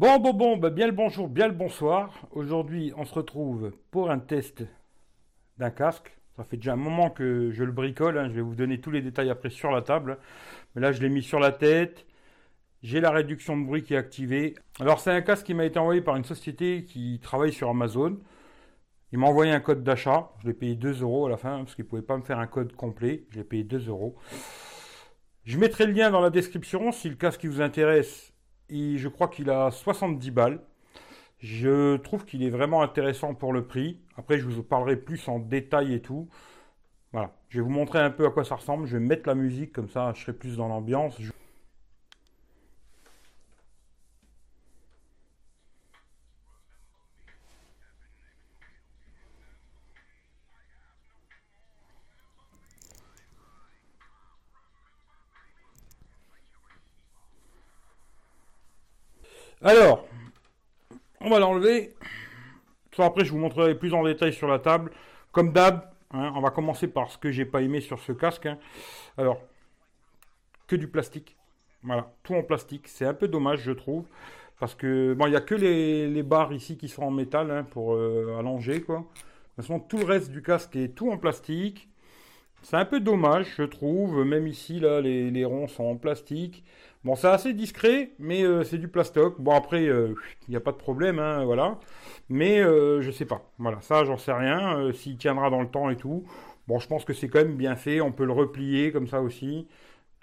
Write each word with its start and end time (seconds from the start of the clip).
Bon, 0.00 0.18
bon, 0.18 0.32
bon, 0.32 0.56
bah, 0.56 0.70
bien 0.70 0.86
le 0.86 0.94
bonjour, 0.94 1.28
bien 1.28 1.46
le 1.46 1.52
bonsoir. 1.52 2.26
Aujourd'hui, 2.30 2.90
on 2.96 3.04
se 3.04 3.12
retrouve 3.12 3.70
pour 3.90 4.10
un 4.10 4.18
test 4.18 4.64
d'un 5.58 5.68
casque. 5.68 6.16
Ça 6.38 6.42
fait 6.42 6.56
déjà 6.56 6.72
un 6.72 6.76
moment 6.76 7.10
que 7.10 7.50
je 7.50 7.62
le 7.64 7.70
bricole. 7.70 8.16
hein. 8.16 8.30
Je 8.30 8.32
vais 8.32 8.40
vous 8.40 8.54
donner 8.54 8.80
tous 8.80 8.90
les 8.90 9.02
détails 9.02 9.28
après 9.28 9.50
sur 9.50 9.70
la 9.70 9.82
table. 9.82 10.16
Mais 10.74 10.80
là, 10.80 10.92
je 10.92 11.02
l'ai 11.02 11.10
mis 11.10 11.22
sur 11.22 11.38
la 11.38 11.52
tête. 11.52 12.06
J'ai 12.82 13.02
la 13.02 13.10
réduction 13.10 13.58
de 13.58 13.66
bruit 13.66 13.82
qui 13.82 13.92
est 13.92 13.98
activée. 13.98 14.54
Alors, 14.80 15.00
c'est 15.00 15.10
un 15.10 15.20
casque 15.20 15.44
qui 15.44 15.52
m'a 15.52 15.66
été 15.66 15.78
envoyé 15.78 16.00
par 16.00 16.16
une 16.16 16.24
société 16.24 16.84
qui 16.86 17.20
travaille 17.22 17.52
sur 17.52 17.68
Amazon. 17.68 18.18
Il 19.12 19.18
m'a 19.18 19.26
envoyé 19.26 19.52
un 19.52 19.60
code 19.60 19.84
d'achat. 19.84 20.30
Je 20.38 20.46
l'ai 20.46 20.54
payé 20.54 20.76
2 20.76 21.02
euros 21.02 21.26
à 21.26 21.28
la 21.28 21.36
fin 21.36 21.58
parce 21.58 21.74
qu'il 21.74 21.84
ne 21.84 21.90
pouvait 21.90 22.00
pas 22.00 22.16
me 22.16 22.22
faire 22.22 22.38
un 22.38 22.46
code 22.46 22.72
complet. 22.72 23.26
Je 23.32 23.36
l'ai 23.36 23.44
payé 23.44 23.64
2 23.64 23.88
euros. 23.88 24.16
Je 25.44 25.58
mettrai 25.58 25.84
le 25.84 25.92
lien 25.92 26.10
dans 26.10 26.22
la 26.22 26.30
description 26.30 26.90
si 26.90 27.10
le 27.10 27.16
casque 27.16 27.42
qui 27.42 27.48
vous 27.48 27.60
intéresse. 27.60 28.29
Je 28.70 29.08
crois 29.08 29.28
qu'il 29.28 29.50
a 29.50 29.70
70 29.70 30.30
balles. 30.30 30.60
Je 31.40 31.96
trouve 31.96 32.24
qu'il 32.24 32.42
est 32.42 32.50
vraiment 32.50 32.82
intéressant 32.82 33.34
pour 33.34 33.52
le 33.52 33.66
prix. 33.66 33.98
Après, 34.16 34.38
je 34.38 34.46
vous 34.46 34.62
parlerai 34.62 34.96
plus 34.96 35.26
en 35.28 35.38
détail 35.38 35.94
et 35.94 36.00
tout. 36.00 36.28
Voilà. 37.12 37.32
Je 37.48 37.58
vais 37.58 37.64
vous 37.64 37.70
montrer 37.70 37.98
un 37.98 38.10
peu 38.10 38.26
à 38.26 38.30
quoi 38.30 38.44
ça 38.44 38.56
ressemble. 38.56 38.86
Je 38.86 38.96
vais 38.96 39.04
mettre 39.04 39.28
la 39.28 39.34
musique 39.34 39.72
comme 39.72 39.88
ça, 39.88 40.12
je 40.14 40.22
serai 40.22 40.32
plus 40.32 40.56
dans 40.56 40.68
l'ambiance. 40.68 41.18
Alors, 59.62 60.06
on 61.20 61.28
va 61.28 61.38
l'enlever. 61.38 61.94
Après, 62.98 63.24
je 63.24 63.32
vous 63.32 63.38
montrerai 63.38 63.74
plus 63.74 63.94
en 63.94 64.04
détail 64.04 64.32
sur 64.32 64.46
la 64.48 64.58
table. 64.58 64.90
Comme 65.32 65.52
d'hab, 65.52 65.90
hein, 66.12 66.32
on 66.34 66.40
va 66.40 66.50
commencer 66.50 66.88
par 66.88 67.10
ce 67.10 67.18
que 67.18 67.30
j'ai 67.30 67.44
pas 67.44 67.62
aimé 67.62 67.80
sur 67.80 67.98
ce 67.98 68.12
casque. 68.12 68.46
hein. 68.46 68.58
Alors, 69.18 69.40
que 70.66 70.76
du 70.76 70.88
plastique. 70.88 71.36
Voilà, 71.82 72.12
tout 72.22 72.34
en 72.34 72.42
plastique. 72.42 72.88
C'est 72.88 73.06
un 73.06 73.14
peu 73.14 73.28
dommage, 73.28 73.60
je 73.60 73.72
trouve. 73.72 74.06
Parce 74.58 74.74
que, 74.74 75.14
bon, 75.14 75.26
il 75.26 75.30
n'y 75.30 75.36
a 75.36 75.40
que 75.40 75.54
les, 75.54 76.08
les 76.08 76.22
barres 76.22 76.52
ici 76.52 76.76
qui 76.76 76.88
sont 76.88 77.02
en 77.02 77.10
métal 77.10 77.50
hein, 77.50 77.64
pour 77.64 77.94
euh, 77.94 78.36
allonger, 78.38 78.82
quoi. 78.82 78.96
De 78.98 79.02
toute 79.02 79.56
façon, 79.56 79.80
tout 79.80 79.98
le 79.98 80.04
reste 80.04 80.30
du 80.30 80.42
casque 80.42 80.76
est 80.76 80.94
tout 80.94 81.10
en 81.10 81.18
plastique. 81.18 81.88
C'est 82.62 82.76
un 82.76 82.84
peu 82.84 83.00
dommage, 83.00 83.54
je 83.56 83.62
trouve. 83.62 84.24
Même 84.24 84.46
ici, 84.46 84.80
là, 84.80 85.00
les, 85.00 85.30
les 85.30 85.44
ronds 85.44 85.66
sont 85.68 85.84
en 85.84 85.96
plastique. 85.96 86.64
Bon, 87.04 87.14
c'est 87.16 87.28
assez 87.28 87.54
discret, 87.54 88.10
mais 88.18 88.42
euh, 88.42 88.62
c'est 88.64 88.78
du 88.78 88.88
plastoc. 88.88 89.40
Bon, 89.40 89.52
après, 89.54 89.86
euh, 89.88 90.14
il 90.46 90.50
n'y 90.50 90.56
a 90.56 90.60
pas 90.60 90.72
de 90.72 90.76
problème, 90.76 91.18
hein, 91.18 91.44
voilà. 91.44 91.78
Mais 92.28 92.60
euh, 92.60 93.00
je 93.02 93.10
sais 93.10 93.24
pas. 93.24 93.50
Voilà, 93.58 93.80
ça, 93.80 94.04
j'en 94.04 94.18
sais 94.18 94.32
rien. 94.32 94.92
S'il 94.92 95.16
tiendra 95.16 95.50
dans 95.50 95.62
le 95.62 95.68
temps 95.68 95.90
et 95.90 95.96
tout. 95.96 96.24
Bon, 96.68 96.78
je 96.78 96.86
pense 96.88 97.04
que 97.04 97.12
c'est 97.14 97.28
quand 97.28 97.40
même 97.40 97.56
bien 97.56 97.76
fait. 97.76 98.00
On 98.00 98.12
peut 98.12 98.26
le 98.26 98.32
replier 98.32 98.92
comme 98.92 99.06
ça 99.08 99.20
aussi. 99.22 99.66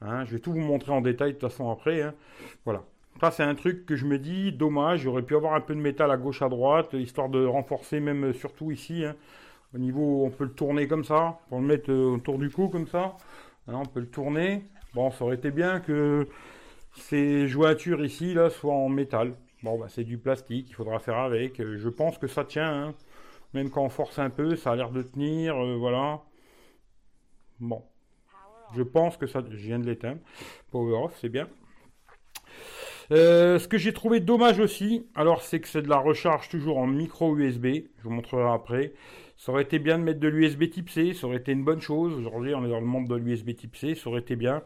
Hein, 0.02 0.25
je 0.25 0.33
vais 0.33 0.39
tout 0.39 0.53
vous 0.53 0.59
montrer 0.61 0.91
en 0.93 1.02
détail 1.02 1.33
de 1.33 1.39
toute 1.39 1.49
façon 1.49 1.71
après. 1.71 2.02
hein. 2.03 2.13
Voilà. 2.65 2.83
Ça, 3.21 3.31
c'est 3.31 3.43
un 3.43 3.55
truc 3.55 3.85
que 3.88 3.95
je 3.95 4.05
me 4.05 4.19
dis, 4.19 4.52
dommage. 4.53 5.02
J'aurais 5.02 5.23
pu 5.23 5.35
avoir 5.35 5.55
un 5.55 5.61
peu 5.61 5.75
de 5.75 5.81
métal 5.81 6.11
à 6.11 6.17
gauche, 6.17 6.41
à 6.43 6.49
droite, 6.49 6.93
histoire 6.93 7.30
de 7.30 7.45
renforcer, 7.45 7.99
même 7.99 8.33
surtout 8.33 8.71
ici. 8.71 9.05
hein. 9.05 9.15
Au 9.78 9.80
niveau, 9.80 10.25
on 10.25 10.31
peut 10.31 10.45
le 10.45 10.53
tourner 10.53 10.88
comme 10.88 11.03
ça, 11.03 11.38
pour 11.50 11.59
le 11.59 11.67
mettre 11.67 11.92
euh, 11.92 12.16
autour 12.16 12.39
du 12.39 12.50
cou 12.50 12.67
comme 12.67 12.88
ça. 12.88 13.16
Hein, 13.67 13.75
on 13.75 13.86
peut 13.86 14.00
le 14.00 14.09
tourner. 14.09 14.64
Bon, 14.95 15.11
ça 15.11 15.23
aurait 15.23 15.36
été 15.36 15.52
bien 15.52 15.80
que 15.81 16.28
ces 16.95 17.48
jointures 17.48 18.04
ici 18.04 18.33
là 18.33 18.49
soient 18.49 18.73
en 18.73 18.89
métal. 18.89 19.36
Bon, 19.61 19.77
bah, 19.77 19.86
c'est 19.88 20.04
du 20.04 20.17
plastique, 20.17 20.65
il 20.71 20.73
faudra 20.73 20.98
faire 20.98 21.17
avec. 21.17 21.60
Euh, 21.60 21.77
Je 21.77 21.89
pense 21.89 22.17
que 22.17 22.26
ça 22.26 22.43
tient, 22.43 22.88
hein. 22.88 22.95
Même 23.54 23.70
quand 23.70 23.83
on 23.83 23.89
force 23.89 24.17
un 24.17 24.32
peu, 24.32 24.55
ça 24.55 24.71
a 24.71 24.76
l'air 24.76 24.89
de 24.89 25.04
tenir, 25.04 25.55
euh, 25.55 25.76
voilà. 25.77 26.21
Bon, 27.59 27.83
je 28.76 28.82
pense 28.82 29.15
que 29.15 29.27
ça. 29.27 29.44
Je 29.48 29.58
viens 29.58 29.77
de 29.77 29.86
l'éteindre. 29.86 30.21
Power 30.71 31.04
off, 31.04 31.15
c'est 31.21 31.30
bien. 31.30 31.48
Ce 33.11 33.67
que 33.67 33.77
j'ai 33.77 33.94
trouvé 33.94 34.21
dommage 34.21 34.59
aussi, 34.59 35.05
alors 35.14 35.44
c'est 35.44 35.59
que 35.61 35.67
c'est 35.67 35.83
de 35.83 35.88
la 35.88 35.98
recharge 35.98 36.49
toujours 36.49 36.80
en 36.80 36.88
micro 36.88 37.38
USB. 37.38 37.67
Je 37.99 38.04
vous 38.04 38.09
montrerai 38.09 38.52
après. 38.52 38.94
Ça 39.37 39.52
aurait 39.52 39.64
été 39.64 39.77
bien 39.77 39.99
de 39.99 40.03
mettre 40.03 40.20
de 40.20 40.27
l'USB 40.27 40.70
type 40.70 40.89
C, 40.89 41.14
ça 41.14 41.27
aurait 41.27 41.37
été 41.37 41.52
une 41.52 41.64
bonne 41.64 41.80
chose. 41.80 42.14
Aujourd'hui, 42.14 42.55
on 42.55 42.65
est 42.65 42.70
dans 42.70 42.80
le 42.80 42.87
monde 42.87 43.08
de 43.08 43.15
l'USB 43.15 43.55
type 43.55 43.75
C, 43.75 43.93
ça 43.93 44.09
aurait 44.09 44.21
été 44.21 44.36
bien. 44.36 44.64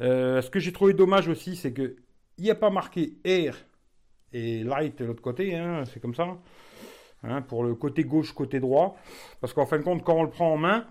Euh, 0.00 0.40
ce 0.40 0.50
que 0.50 0.60
j'ai 0.60 0.72
trouvé 0.72 0.94
dommage 0.94 1.28
aussi, 1.28 1.56
c'est 1.56 1.72
que 1.72 1.96
il 2.38 2.44
n'y 2.44 2.50
a 2.50 2.54
pas 2.54 2.70
marqué 2.70 3.18
Air 3.24 3.56
et 4.32 4.62
Light 4.62 4.98
de 4.98 5.04
l'autre 5.04 5.22
côté, 5.22 5.56
hein, 5.56 5.84
c'est 5.86 6.00
comme 6.00 6.14
ça. 6.14 6.38
Hein, 7.24 7.42
pour 7.42 7.64
le 7.64 7.74
côté 7.74 8.04
gauche, 8.04 8.32
côté 8.32 8.60
droit. 8.60 8.96
Parce 9.40 9.52
qu'en 9.52 9.66
fin 9.66 9.78
de 9.78 9.82
compte, 9.82 10.04
quand 10.04 10.14
on 10.14 10.22
le 10.22 10.30
prend 10.30 10.52
en 10.52 10.58
main, 10.58 10.86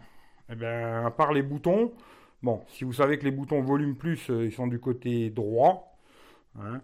eh 0.49 0.55
ben, 0.55 1.05
à 1.05 1.11
part 1.11 1.31
les 1.31 1.43
boutons, 1.43 1.93
bon, 2.41 2.61
si 2.67 2.83
vous 2.83 2.93
savez 2.93 3.17
que 3.19 3.23
les 3.23 3.31
boutons 3.31 3.61
volume 3.61 3.95
plus, 3.95 4.29
euh, 4.29 4.45
ils 4.45 4.51
sont 4.51 4.67
du 4.67 4.79
côté 4.79 5.29
droit, 5.29 5.97
hein, 6.59 6.81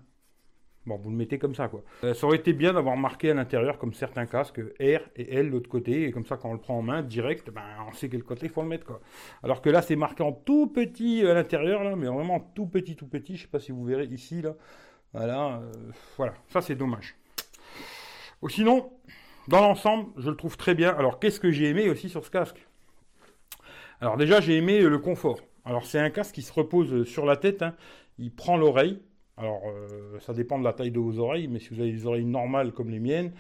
Bon, 0.90 0.98
vous 0.98 1.12
le 1.12 1.16
mettez 1.16 1.38
comme 1.38 1.54
ça, 1.54 1.68
quoi. 1.68 1.84
Euh, 2.04 2.16
ça 2.16 2.26
aurait 2.26 2.38
été 2.38 2.52
bien 2.52 2.74
d'avoir 2.74 2.98
marqué 2.98 3.30
à 3.30 3.36
l'intérieur, 3.36 3.78
comme 3.78 3.94
certains 3.94 4.26
casques, 4.26 4.58
R 4.58 5.02
et 5.16 5.36
L 5.36 5.52
l'autre 5.52 5.70
côté, 5.70 6.06
et 6.06 6.12
comme 6.12 6.26
ça, 6.26 6.36
quand 6.36 6.50
on 6.50 6.54
le 6.54 6.60
prend 6.60 6.80
en 6.80 6.82
main, 6.82 7.04
direct, 7.04 7.52
ben, 7.52 7.62
on 7.88 7.94
sait 7.94 8.10
quel 8.10 8.24
côté 8.24 8.48
il 8.48 8.52
faut 8.52 8.64
le 8.64 8.68
mettre, 8.68 8.88
quoi. 8.88 9.00
Alors 9.44 9.62
que 9.62 9.70
là, 9.70 9.84
c'est 9.84 9.96
marqué 9.96 10.24
en 10.24 10.32
tout 10.32 10.66
petit 10.66 11.24
à 11.28 11.36
l'intérieur, 11.36 11.84
là, 11.84 11.96
mais 11.96 12.08
vraiment 12.08 12.40
tout 12.40 12.66
petit, 12.66 12.96
tout 12.96 13.06
petit. 13.06 13.38
Je 13.38 13.44
sais 13.44 13.48
pas 13.48 13.60
si 13.60 13.72
vous 13.72 13.86
verrez 13.86 14.06
ici, 14.06 14.42
là. 14.42 14.56
Voilà, 15.14 15.60
euh, 15.62 15.72
voilà. 16.18 16.34
Ça, 16.48 16.62
c'est 16.62 16.74
dommage. 16.74 17.16
Ou 18.42 18.50
sinon, 18.50 18.92
dans 19.48 19.62
l'ensemble, 19.62 20.10
je 20.18 20.32
le 20.32 20.36
trouve 20.36 20.58
très 20.58 20.74
bien. 20.74 20.90
Alors, 20.98 21.20
qu'est-ce 21.20 21.40
que 21.40 21.52
j'ai 21.52 21.70
aimé 21.70 21.88
aussi 21.88 22.10
sur 22.10 22.26
ce 22.26 22.32
casque? 22.32 22.68
Alors, 24.02 24.18
déjà, 24.18 24.42
j'ai 24.42 24.58
aimé 24.58 24.82
euh, 24.82 24.90
le 24.90 24.98
confort. 24.98 25.40
Alors, 25.66 25.86
c'est 25.86 26.00
un 26.00 26.10
casque 26.10 26.34
qui 26.34 26.42
se 26.42 26.52
repose 26.52 26.92
euh, 26.92 27.06
sur 27.06 27.28
la 27.28 27.38
tête, 27.38 27.62
hein. 27.62 27.76
Il 28.18 28.34
prend 28.34 28.58
l'oreille. 28.58 29.04
Alors, 29.40 29.62
euh, 29.68 30.20
ça 30.20 30.34
dépend 30.34 30.60
de 30.60 30.66
la 30.66 30.74
taille 30.74 30.92
de 30.92 31.00
vos 31.00 31.18
oreilles, 31.18 31.48
mais 31.48 31.60
si 31.60 31.70
vous 31.74 31.80
avez 31.80 31.94
des 31.94 32.06
oreilles 32.06 32.26
normales 32.26 32.74
comme 32.74 32.90
les 32.90 33.00
miennes, 33.00 33.32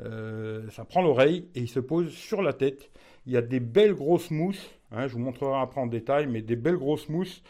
euh, 0.00 0.68
ça 0.70 0.84
prend 0.84 1.02
l'oreille 1.02 1.48
et 1.54 1.60
il 1.60 1.68
se 1.68 1.78
pose 1.78 2.10
sur 2.10 2.42
la 2.42 2.52
tête. 2.52 2.90
Il 3.26 3.32
y 3.32 3.36
a 3.36 3.42
des 3.42 3.60
belles 3.60 3.94
grosses 3.94 4.32
mousses, 4.32 4.68
hein, 4.90 5.06
je 5.06 5.12
vous 5.12 5.20
montrerai 5.20 5.60
après 5.60 5.80
en 5.80 5.86
détail, 5.86 6.26
mais 6.26 6.42
des 6.42 6.56
belles 6.56 6.76
grosses 6.76 7.08
mousses, 7.08 7.44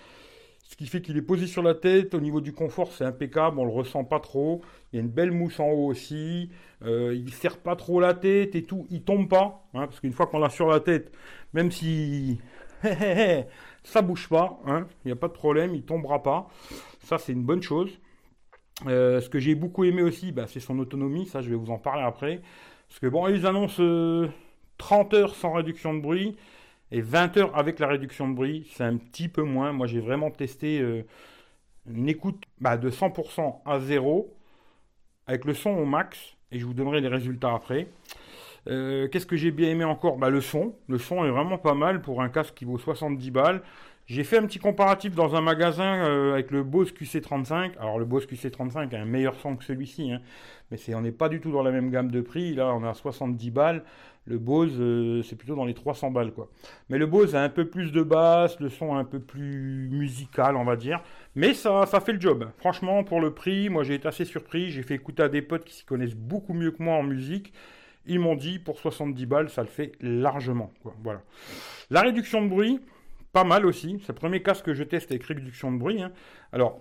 ce 0.69 0.77
qui 0.77 0.87
fait 0.87 1.01
qu'il 1.01 1.17
est 1.17 1.23
posé 1.23 1.47
sur 1.47 1.63
la 1.63 1.75
tête. 1.75 2.15
Au 2.15 2.21
niveau 2.21 2.43
du 2.43 2.53
confort, 2.53 2.93
c'est 2.93 3.05
impeccable, 3.05 3.59
on 3.59 3.65
le 3.65 3.73
ressent 3.73 4.05
pas 4.05 4.21
trop. 4.21 4.61
Il 4.93 4.97
y 4.97 4.99
a 4.99 5.03
une 5.03 5.11
belle 5.11 5.31
mousse 5.31 5.59
en 5.59 5.69
haut 5.69 5.87
aussi. 5.87 6.51
Euh, 6.85 7.15
il 7.15 7.33
serre 7.33 7.57
pas 7.57 7.77
trop 7.77 7.99
la 8.01 8.13
tête 8.13 8.55
et 8.57 8.63
tout. 8.63 8.87
Il 8.91 9.05
tombe 9.05 9.27
pas, 9.27 9.67
hein, 9.73 9.87
parce 9.87 10.01
qu'une 10.01 10.13
fois 10.13 10.27
qu'on 10.27 10.39
l'a 10.39 10.51
sur 10.51 10.69
la 10.69 10.81
tête, 10.81 11.13
même 11.55 11.71
si 11.71 12.39
ça 13.87 14.03
bouge 14.03 14.29
pas, 14.29 14.59
hein, 14.67 14.87
il 15.05 15.09
n'y 15.09 15.13
a 15.13 15.17
pas 15.17 15.29
de 15.29 15.33
problème, 15.33 15.75
il 15.75 15.83
tombera 15.83 16.23
pas. 16.23 16.49
Ça, 17.05 17.19
c'est 17.19 17.33
une 17.33 17.45
bonne 17.45 17.63
chose. 17.63 17.91
Euh, 18.87 19.21
ce 19.21 19.29
que 19.31 19.39
j'ai 19.39 19.55
beaucoup 19.55 19.85
aimé 19.85 20.03
aussi, 20.03 20.33
bah, 20.33 20.47
c'est 20.49 20.61
son 20.61 20.79
autonomie. 20.81 21.27
Ça, 21.27 21.41
je 21.41 21.49
vais 21.49 21.57
vous 21.57 21.71
en 21.71 21.79
parler 21.79 22.03
après. 22.03 22.43
Parce 22.89 22.99
que 22.99 23.07
bon, 23.07 23.29
ils 23.29 23.47
annoncent 23.47 23.81
euh, 23.81 24.29
30 24.79 25.15
heures 25.15 25.35
sans 25.37 25.53
réduction 25.53 25.95
de 25.95 26.01
bruit 26.01 26.37
et 26.91 27.01
20 27.01 27.37
heures 27.37 27.57
avec 27.57 27.79
la 27.79 27.87
réduction 27.87 28.29
de 28.29 28.35
bruit. 28.35 28.69
C'est 28.75 28.85
un 28.85 28.97
petit 28.97 29.29
peu 29.29 29.43
moins. 29.43 29.73
Moi, 29.73 29.87
j'ai 29.87 30.01
vraiment 30.01 30.31
testé 30.31 30.81
euh, 30.81 31.05
une 31.89 32.09
écoute 32.09 32.43
bah, 32.61 32.77
de 32.77 32.91
100% 32.91 33.61
à 33.65 33.79
0 33.79 34.35
avec 35.29 35.45
le 35.45 35.55
son 35.55 35.71
au 35.71 35.85
max. 35.85 36.19
Et 36.51 36.59
je 36.59 36.67
vous 36.67 36.75
donnerai 36.75 37.01
les 37.01 37.09
résultats 37.09 37.55
après. 37.55 37.87
Euh, 38.69 39.09
Qu'est-ce 39.09 39.27
que 39.27 39.37
j'ai 39.37 39.51
bien 39.51 39.71
aimé 39.71 39.85
encore? 39.85 40.19
Bah, 40.19 40.31
Le 40.31 40.41
son. 40.41 40.75
Le 40.89 40.99
son 40.99 41.25
est 41.25 41.31
vraiment 41.31 41.59
pas 41.59 41.75
mal 41.75 42.03
pour 42.03 42.23
un 42.23 42.29
casque 42.29 42.55
qui 42.55 42.65
vaut 42.65 42.79
70 42.79 43.31
balles. 43.31 43.63
J'ai 44.07 44.23
fait 44.23 44.39
un 44.39 44.47
petit 44.47 44.61
comparatif 44.61 45.17
dans 45.17 45.35
un 45.35 45.41
magasin 45.41 46.05
euh, 46.05 46.35
avec 46.35 46.53
le 46.53 46.63
Bose 46.63 46.93
QC35. 46.93 47.73
Alors 47.79 47.99
le 47.99 48.05
Bose 48.05 48.27
QC35 48.27 48.95
a 48.95 49.01
un 49.01 49.05
meilleur 49.05 49.35
son 49.35 49.57
que 49.57 49.65
celui-ci, 49.65 50.13
hein. 50.13 50.21
mais 50.71 50.79
on 50.95 51.01
n'est 51.01 51.11
pas 51.11 51.29
du 51.29 51.41
tout 51.41 51.51
dans 51.51 51.65
la 51.65 51.73
même 51.73 51.91
gamme 51.91 52.11
de 52.13 52.21
prix. 52.21 52.55
Là, 52.55 52.73
on 52.73 52.85
à 52.85 52.95
70 52.95 53.51
balles. 53.51 53.83
Le 54.25 54.39
Bose, 54.39 54.77
euh, 54.79 55.23
c'est 55.23 55.37
plutôt 55.37 55.57
dans 55.57 55.65
les 55.65 55.75
300 55.75 56.11
balles, 56.11 56.33
quoi. 56.33 56.49
Mais 56.89 56.99
le 56.99 57.07
Bose 57.07 57.35
a 57.35 57.43
un 57.43 57.49
peu 57.49 57.65
plus 57.65 57.93
de 57.93 58.03
basse, 58.03 58.59
le 58.61 58.69
son 58.69 58.97
un 58.97 59.05
peu 59.05 59.21
plus 59.21 59.89
musical, 59.91 60.57
on 60.57 60.65
va 60.65 60.77
dire. 60.77 61.01
Mais 61.35 61.55
ça, 61.55 61.87
ça 61.87 62.01
fait 62.01 62.13
le 62.13 62.21
job. 62.21 62.49
Franchement, 62.59 63.03
pour 63.05 63.21
le 63.21 63.33
prix, 63.35 63.69
moi 63.71 63.83
j'ai 63.83 63.95
été 63.95 64.07
assez 64.07 64.25
surpris. 64.25 64.71
J'ai 64.71 64.83
fait 64.83 64.95
écouter 64.95 65.25
à 65.25 65.29
des 65.29 65.43
potes 65.43 65.65
qui 65.65 65.75
s'y 65.75 65.85
connaissent 65.85 66.17
beaucoup 66.17 66.55
mieux 66.55 66.71
que 66.71 66.83
moi 66.83 66.95
en 66.95 67.03
musique. 67.03 67.53
Ils 68.07 68.21
m'ont 68.21 68.37
dit 68.37 68.59
pour 68.59 68.79
70 68.79 69.27
balles, 69.27 69.51
ça 69.51 69.63
le 69.63 69.69
fait 69.69 69.93
largement. 70.01 70.71
Voilà. 71.03 71.23
La 71.91 72.03
réduction 72.03 72.43
de 72.43 72.49
bruit, 72.49 72.81
pas 73.33 73.45
mal 73.45 73.67
aussi. 73.67 73.99
C'est 74.01 74.13
le 74.13 74.15
premier 74.15 74.43
casque 74.43 74.65
que 74.65 74.75
je 74.75 74.83
teste 74.85 75.11
avec 75.11 75.25
réduction 75.25 75.73
de 75.73 75.79
bruit. 75.79 76.03
hein. 76.03 76.13
Alors, 76.53 76.79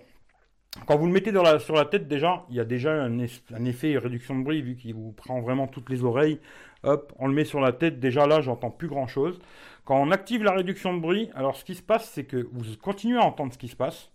quand 0.86 0.96
vous 0.96 1.06
le 1.06 1.12
mettez 1.12 1.32
sur 1.58 1.74
la 1.74 1.84
tête, 1.86 2.06
déjà, 2.06 2.44
il 2.50 2.56
y 2.56 2.60
a 2.60 2.64
déjà 2.64 2.92
un 3.02 3.18
effet 3.64 3.96
réduction 3.96 4.38
de 4.38 4.44
bruit, 4.44 4.60
vu 4.60 4.76
qu'il 4.76 4.94
vous 4.94 5.12
prend 5.12 5.40
vraiment 5.40 5.66
toutes 5.66 5.88
les 5.88 6.04
oreilles. 6.04 6.38
Hop, 6.82 7.12
on 7.18 7.28
le 7.28 7.34
met 7.34 7.44
sur 7.44 7.60
la 7.60 7.72
tête. 7.72 7.98
Déjà 7.98 8.26
là, 8.26 8.40
j'entends 8.40 8.70
plus 8.70 8.88
grand 8.88 9.06
chose. 9.06 9.38
Quand 9.84 10.00
on 10.00 10.10
active 10.10 10.42
la 10.42 10.52
réduction 10.52 10.94
de 10.94 11.00
bruit, 11.00 11.30
alors 11.34 11.56
ce 11.56 11.64
qui 11.64 11.74
se 11.74 11.82
passe, 11.82 12.10
c'est 12.10 12.24
que 12.24 12.48
vous 12.52 12.64
continuez 12.82 13.18
à 13.18 13.24
entendre 13.24 13.52
ce 13.52 13.58
qui 13.58 13.68
se 13.68 13.76
passe, 13.76 14.10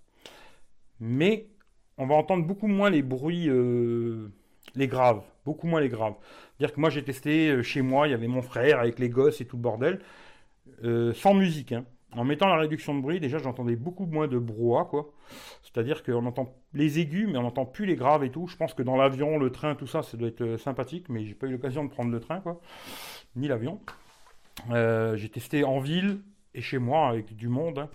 mais 0.99 1.47
on 1.97 2.05
va 2.05 2.15
entendre 2.15 2.45
beaucoup 2.45 2.67
moins 2.67 2.89
les 2.89 3.01
bruits, 3.01 3.49
euh, 3.49 4.31
les 4.75 4.87
graves, 4.87 5.21
beaucoup 5.45 5.67
moins 5.67 5.81
les 5.81 5.89
graves. 5.89 6.15
Dire 6.61 6.73
que 6.73 6.79
moi 6.79 6.91
j'ai 6.91 7.03
testé 7.03 7.49
euh, 7.49 7.63
chez 7.63 7.81
moi, 7.81 8.07
il 8.07 8.11
y 8.11 8.13
avait 8.13 8.27
mon 8.27 8.43
frère 8.43 8.79
avec 8.79 8.99
les 8.99 9.09
gosses 9.09 9.41
et 9.41 9.45
tout 9.45 9.55
le 9.55 9.63
bordel, 9.63 9.99
euh, 10.83 11.11
sans 11.11 11.33
musique. 11.33 11.71
Hein. 11.71 11.85
En 12.11 12.23
mettant 12.23 12.45
la 12.45 12.57
réduction 12.57 12.93
de 12.93 13.01
bruit, 13.01 13.19
déjà 13.19 13.39
j'entendais 13.39 13.75
beaucoup 13.75 14.05
moins 14.05 14.27
de 14.27 14.37
brouhaha, 14.37 14.85
quoi. 14.85 15.11
C'est-à-dire 15.63 16.03
qu'on 16.03 16.23
entend 16.23 16.53
les 16.75 16.99
aigus, 16.99 17.27
mais 17.27 17.39
on 17.39 17.41
n'entend 17.41 17.65
plus 17.65 17.87
les 17.87 17.95
graves 17.95 18.23
et 18.23 18.29
tout. 18.29 18.45
Je 18.45 18.57
pense 18.57 18.75
que 18.75 18.83
dans 18.83 18.95
l'avion, 18.95 19.39
le 19.39 19.49
train, 19.49 19.73
tout 19.73 19.87
ça, 19.87 20.03
ça 20.03 20.17
doit 20.17 20.27
être 20.27 20.57
sympathique, 20.57 21.09
mais 21.09 21.25
j'ai 21.25 21.33
pas 21.33 21.47
eu 21.47 21.51
l'occasion 21.53 21.83
de 21.83 21.89
prendre 21.89 22.11
le 22.11 22.19
train, 22.19 22.41
quoi, 22.41 22.61
ni 23.35 23.47
l'avion. 23.47 23.79
j'ai 24.69 25.29
testé 25.29 25.63
en 25.63 25.79
ville 25.79 26.19
et 26.53 26.61
chez 26.61 26.77
moi 26.77 27.07
avec 27.07 27.35
du 27.35 27.47
monde. 27.47 27.79
Hein. 27.79 27.89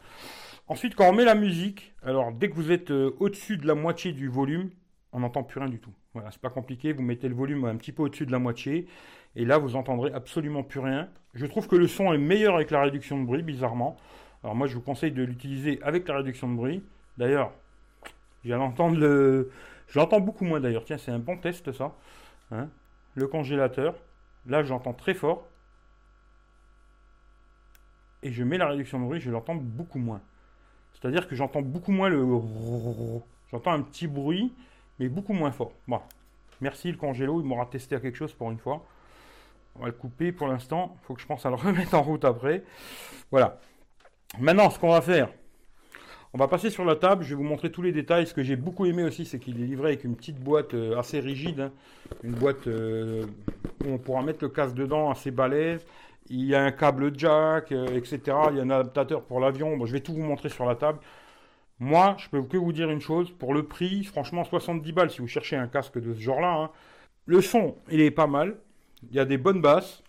Ensuite, 0.66 0.96
quand 0.96 1.08
on 1.08 1.12
met 1.12 1.24
la 1.24 1.36
musique, 1.36 1.94
alors 2.02 2.32
dès 2.32 2.50
que 2.50 2.56
vous 2.56 2.72
êtes 2.72 2.90
euh, 2.90 3.14
au-dessus 3.20 3.56
de 3.58 3.68
la 3.68 3.76
moitié 3.76 4.12
du 4.12 4.28
volume, 4.28 4.70
on 5.16 5.20
n'entend 5.20 5.42
plus 5.42 5.60
rien 5.60 5.70
du 5.70 5.78
tout. 5.78 5.94
Voilà, 6.12 6.30
c'est 6.30 6.40
pas 6.40 6.50
compliqué, 6.50 6.92
vous 6.92 7.02
mettez 7.02 7.26
le 7.26 7.34
volume 7.34 7.64
un 7.64 7.76
petit 7.76 7.90
peu 7.90 8.02
au-dessus 8.02 8.26
de 8.26 8.32
la 8.32 8.38
moitié, 8.38 8.86
et 9.34 9.46
là 9.46 9.56
vous 9.56 9.74
entendrez 9.74 10.12
absolument 10.12 10.62
plus 10.62 10.78
rien. 10.78 11.08
Je 11.32 11.46
trouve 11.46 11.66
que 11.68 11.74
le 11.74 11.88
son 11.88 12.12
est 12.12 12.18
meilleur 12.18 12.54
avec 12.54 12.70
la 12.70 12.82
réduction 12.82 13.18
de 13.18 13.24
bruit, 13.24 13.42
bizarrement. 13.42 13.96
Alors 14.44 14.54
moi 14.54 14.66
je 14.66 14.74
vous 14.74 14.82
conseille 14.82 15.12
de 15.12 15.22
l'utiliser 15.22 15.80
avec 15.82 16.06
la 16.06 16.18
réduction 16.18 16.50
de 16.50 16.54
bruit. 16.54 16.84
D'ailleurs, 17.16 17.50
je 18.42 18.48
viens 18.48 18.58
d'entendre 18.58 18.98
le. 18.98 19.50
Je 19.88 19.98
l'entends 19.98 20.20
beaucoup 20.20 20.44
moins 20.44 20.60
d'ailleurs. 20.60 20.84
Tiens, 20.84 20.98
c'est 20.98 21.12
un 21.12 21.18
bon 21.18 21.38
test 21.38 21.72
ça. 21.72 21.94
Hein. 22.50 22.68
le 23.14 23.26
congélateur. 23.26 23.94
Là 24.44 24.62
j'entends 24.64 24.92
très 24.92 25.14
fort. 25.14 25.48
Et 28.22 28.32
je 28.32 28.44
mets 28.44 28.58
la 28.58 28.68
réduction 28.68 29.00
de 29.00 29.04
bruit, 29.06 29.20
je 29.20 29.30
l'entends 29.30 29.54
beaucoup 29.54 29.98
moins. 29.98 30.20
C'est-à-dire 30.92 31.26
que 31.26 31.34
j'entends 31.34 31.62
beaucoup 31.62 31.92
moins 31.92 32.10
le... 32.10 32.22
J'entends 33.50 33.72
un 33.72 33.82
petit 33.82 34.06
bruit, 34.06 34.52
mais 34.98 35.08
beaucoup 35.08 35.32
moins 35.32 35.52
fort. 35.52 35.72
Bon. 35.86 36.00
Merci 36.60 36.90
le 36.90 36.96
congélo, 36.96 37.40
il 37.40 37.46
m'aura 37.46 37.66
testé 37.66 37.96
à 37.96 38.00
quelque 38.00 38.16
chose 38.16 38.32
pour 38.32 38.50
une 38.50 38.58
fois. 38.58 38.82
On 39.78 39.80
va 39.80 39.86
le 39.86 39.92
couper 39.92 40.32
pour 40.32 40.48
l'instant. 40.48 40.96
Il 41.02 41.06
faut 41.06 41.14
que 41.14 41.20
je 41.20 41.26
pense 41.26 41.44
à 41.44 41.50
le 41.50 41.54
remettre 41.56 41.94
en 41.94 42.02
route 42.02 42.24
après. 42.24 42.62
Voilà. 43.30 43.60
Maintenant, 44.38 44.70
ce 44.70 44.78
qu'on 44.78 44.90
va 44.90 45.02
faire, 45.02 45.28
on 46.32 46.38
va 46.38 46.48
passer 46.48 46.70
sur 46.70 46.84
la 46.84 46.96
table. 46.96 47.24
Je 47.24 47.30
vais 47.30 47.34
vous 47.34 47.42
montrer 47.42 47.70
tous 47.70 47.82
les 47.82 47.92
détails. 47.92 48.26
Ce 48.26 48.32
que 48.32 48.42
j'ai 48.42 48.56
beaucoup 48.56 48.86
aimé 48.86 49.04
aussi, 49.04 49.26
c'est 49.26 49.38
qu'il 49.38 49.60
est 49.60 49.66
livré 49.66 49.88
avec 49.88 50.04
une 50.04 50.16
petite 50.16 50.40
boîte 50.40 50.72
euh, 50.72 50.98
assez 50.98 51.20
rigide. 51.20 51.60
Hein. 51.60 51.72
Une 52.22 52.32
boîte 52.32 52.66
euh, 52.66 53.26
où 53.84 53.90
on 53.90 53.98
pourra 53.98 54.22
mettre 54.22 54.42
le 54.42 54.48
casque 54.48 54.74
dedans 54.74 55.10
assez 55.10 55.30
balèze 55.30 55.84
il 56.30 56.44
y 56.44 56.54
a 56.54 56.62
un 56.62 56.72
câble 56.72 57.12
jack, 57.16 57.72
euh, 57.72 57.86
etc. 57.96 58.20
Il 58.50 58.56
y 58.56 58.60
a 58.60 58.62
un 58.62 58.70
adaptateur 58.70 59.22
pour 59.22 59.40
l'avion. 59.40 59.84
je 59.84 59.92
vais 59.92 60.00
tout 60.00 60.12
vous 60.12 60.22
montrer 60.22 60.48
sur 60.48 60.66
la 60.66 60.74
table. 60.74 60.98
Moi, 61.78 62.16
je 62.18 62.28
peux 62.28 62.42
que 62.42 62.56
vous 62.56 62.72
dire 62.72 62.90
une 62.90 63.00
chose. 63.00 63.30
Pour 63.30 63.52
le 63.52 63.66
prix, 63.66 64.04
franchement, 64.04 64.44
70 64.44 64.92
balles 64.92 65.10
si 65.10 65.20
vous 65.20 65.26
cherchez 65.26 65.56
un 65.56 65.68
casque 65.68 65.98
de 66.00 66.14
ce 66.14 66.20
genre-là. 66.20 66.54
Hein. 66.54 66.70
Le 67.26 67.40
son, 67.40 67.76
il 67.90 68.00
est 68.00 68.10
pas 68.10 68.26
mal. 68.26 68.56
Il 69.10 69.14
y 69.14 69.20
a 69.20 69.24
des 69.24 69.36
bonnes 69.36 69.60
basses. 69.60 70.02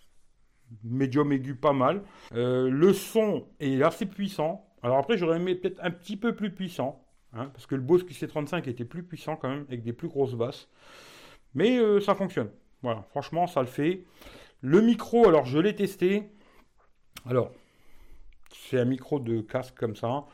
Médium 0.84 1.32
aigu, 1.32 1.54
pas 1.54 1.72
mal. 1.72 2.02
Euh, 2.34 2.70
le 2.70 2.92
son 2.92 3.46
est 3.60 3.82
assez 3.82 4.06
puissant. 4.06 4.66
Alors 4.82 4.98
après, 4.98 5.18
j'aurais 5.18 5.36
aimé 5.36 5.54
peut-être 5.54 5.80
un 5.82 5.90
petit 5.90 6.16
peu 6.16 6.34
plus 6.34 6.50
puissant. 6.54 7.04
Hein, 7.34 7.50
parce 7.52 7.66
que 7.66 7.74
le 7.74 7.82
Bose 7.82 8.04
QC35 8.04 8.68
était 8.68 8.84
plus 8.84 9.02
puissant 9.02 9.36
quand 9.36 9.50
même, 9.50 9.66
avec 9.68 9.82
des 9.82 9.92
plus 9.92 10.08
grosses 10.08 10.34
basses. 10.34 10.68
Mais 11.54 11.78
euh, 11.78 12.00
ça 12.00 12.14
fonctionne. 12.14 12.50
Voilà, 12.82 13.02
franchement, 13.10 13.46
ça 13.46 13.60
le 13.60 13.66
fait. 13.66 14.04
Le 14.60 14.80
micro, 14.80 15.26
alors 15.28 15.44
je 15.44 15.58
l'ai 15.58 15.74
testé. 15.74 16.30
Alors, 17.26 17.52
c'est 18.54 18.78
un 18.78 18.84
micro 18.84 19.18
de 19.18 19.40
casque 19.40 19.74
comme 19.76 19.96
ça. 19.96 20.24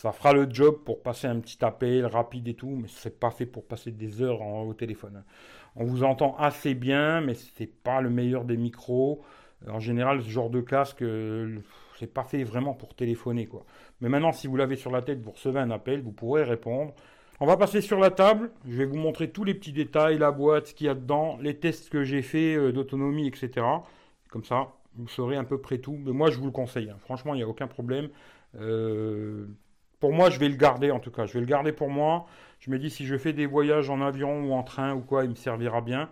Ça 0.00 0.12
fera 0.12 0.32
le 0.32 0.46
job 0.48 0.76
pour 0.84 1.02
passer 1.02 1.26
un 1.26 1.40
petit 1.40 1.64
appel 1.64 2.06
rapide 2.06 2.46
et 2.46 2.54
tout, 2.54 2.70
mais 2.70 2.86
c'est 2.86 3.18
pas 3.18 3.32
fait 3.32 3.46
pour 3.46 3.64
passer 3.64 3.90
des 3.90 4.22
heures 4.22 4.42
au 4.42 4.72
téléphone. 4.72 5.24
On 5.74 5.86
vous 5.86 6.04
entend 6.04 6.36
assez 6.36 6.74
bien, 6.74 7.20
mais 7.20 7.34
c'est 7.34 7.66
pas 7.66 8.00
le 8.00 8.08
meilleur 8.08 8.44
des 8.44 8.56
micros. 8.56 9.24
En 9.66 9.80
général, 9.80 10.22
ce 10.22 10.28
genre 10.28 10.50
de 10.50 10.60
casque, 10.60 11.02
c'est 11.98 12.14
pas 12.14 12.22
fait 12.22 12.44
vraiment 12.44 12.74
pour 12.74 12.94
téléphoner, 12.94 13.46
quoi. 13.46 13.64
Mais 14.00 14.08
maintenant, 14.08 14.30
si 14.30 14.46
vous 14.46 14.56
l'avez 14.56 14.76
sur 14.76 14.92
la 14.92 15.02
tête, 15.02 15.20
vous 15.20 15.32
recevez 15.32 15.58
un 15.58 15.72
appel, 15.72 16.00
vous 16.00 16.12
pourrez 16.12 16.44
répondre. 16.44 16.94
On 17.40 17.46
va 17.46 17.56
passer 17.56 17.80
sur 17.80 17.98
la 17.98 18.12
table. 18.12 18.52
Je 18.68 18.76
vais 18.76 18.86
vous 18.86 18.98
montrer 18.98 19.32
tous 19.32 19.42
les 19.42 19.54
petits 19.54 19.72
détails, 19.72 20.16
la 20.16 20.30
boîte, 20.30 20.68
ce 20.68 20.74
qu'il 20.74 20.86
y 20.86 20.90
a 20.90 20.94
dedans, 20.94 21.38
les 21.40 21.56
tests 21.56 21.90
que 21.90 22.04
j'ai 22.04 22.22
fait 22.22 22.54
euh, 22.54 22.70
d'autonomie, 22.70 23.26
etc. 23.26 23.66
Comme 24.30 24.44
ça, 24.44 24.68
vous 24.94 25.08
saurez 25.08 25.36
à 25.36 25.42
peu 25.42 25.60
près 25.60 25.78
tout. 25.78 25.98
Mais 26.04 26.12
moi, 26.12 26.30
je 26.30 26.38
vous 26.38 26.46
le 26.46 26.52
conseille. 26.52 26.88
Hein. 26.88 26.98
Franchement, 27.00 27.34
il 27.34 27.38
n'y 27.38 27.42
a 27.42 27.48
aucun 27.48 27.66
problème. 27.66 28.10
Euh, 28.60 29.48
pour 30.00 30.12
moi, 30.12 30.30
je 30.30 30.38
vais 30.38 30.48
le 30.48 30.56
garder 30.56 30.90
en 30.90 31.00
tout 31.00 31.10
cas. 31.10 31.26
Je 31.26 31.34
vais 31.34 31.40
le 31.40 31.46
garder 31.46 31.72
pour 31.72 31.90
moi. 31.90 32.26
Je 32.60 32.70
me 32.70 32.78
dis, 32.78 32.90
si 32.90 33.06
je 33.06 33.16
fais 33.16 33.32
des 33.32 33.46
voyages 33.46 33.90
en 33.90 34.00
avion 34.00 34.44
ou 34.44 34.52
en 34.52 34.62
train 34.62 34.94
ou 34.94 35.00
quoi, 35.00 35.24
il 35.24 35.30
me 35.30 35.34
servira 35.34 35.80
bien. 35.80 36.08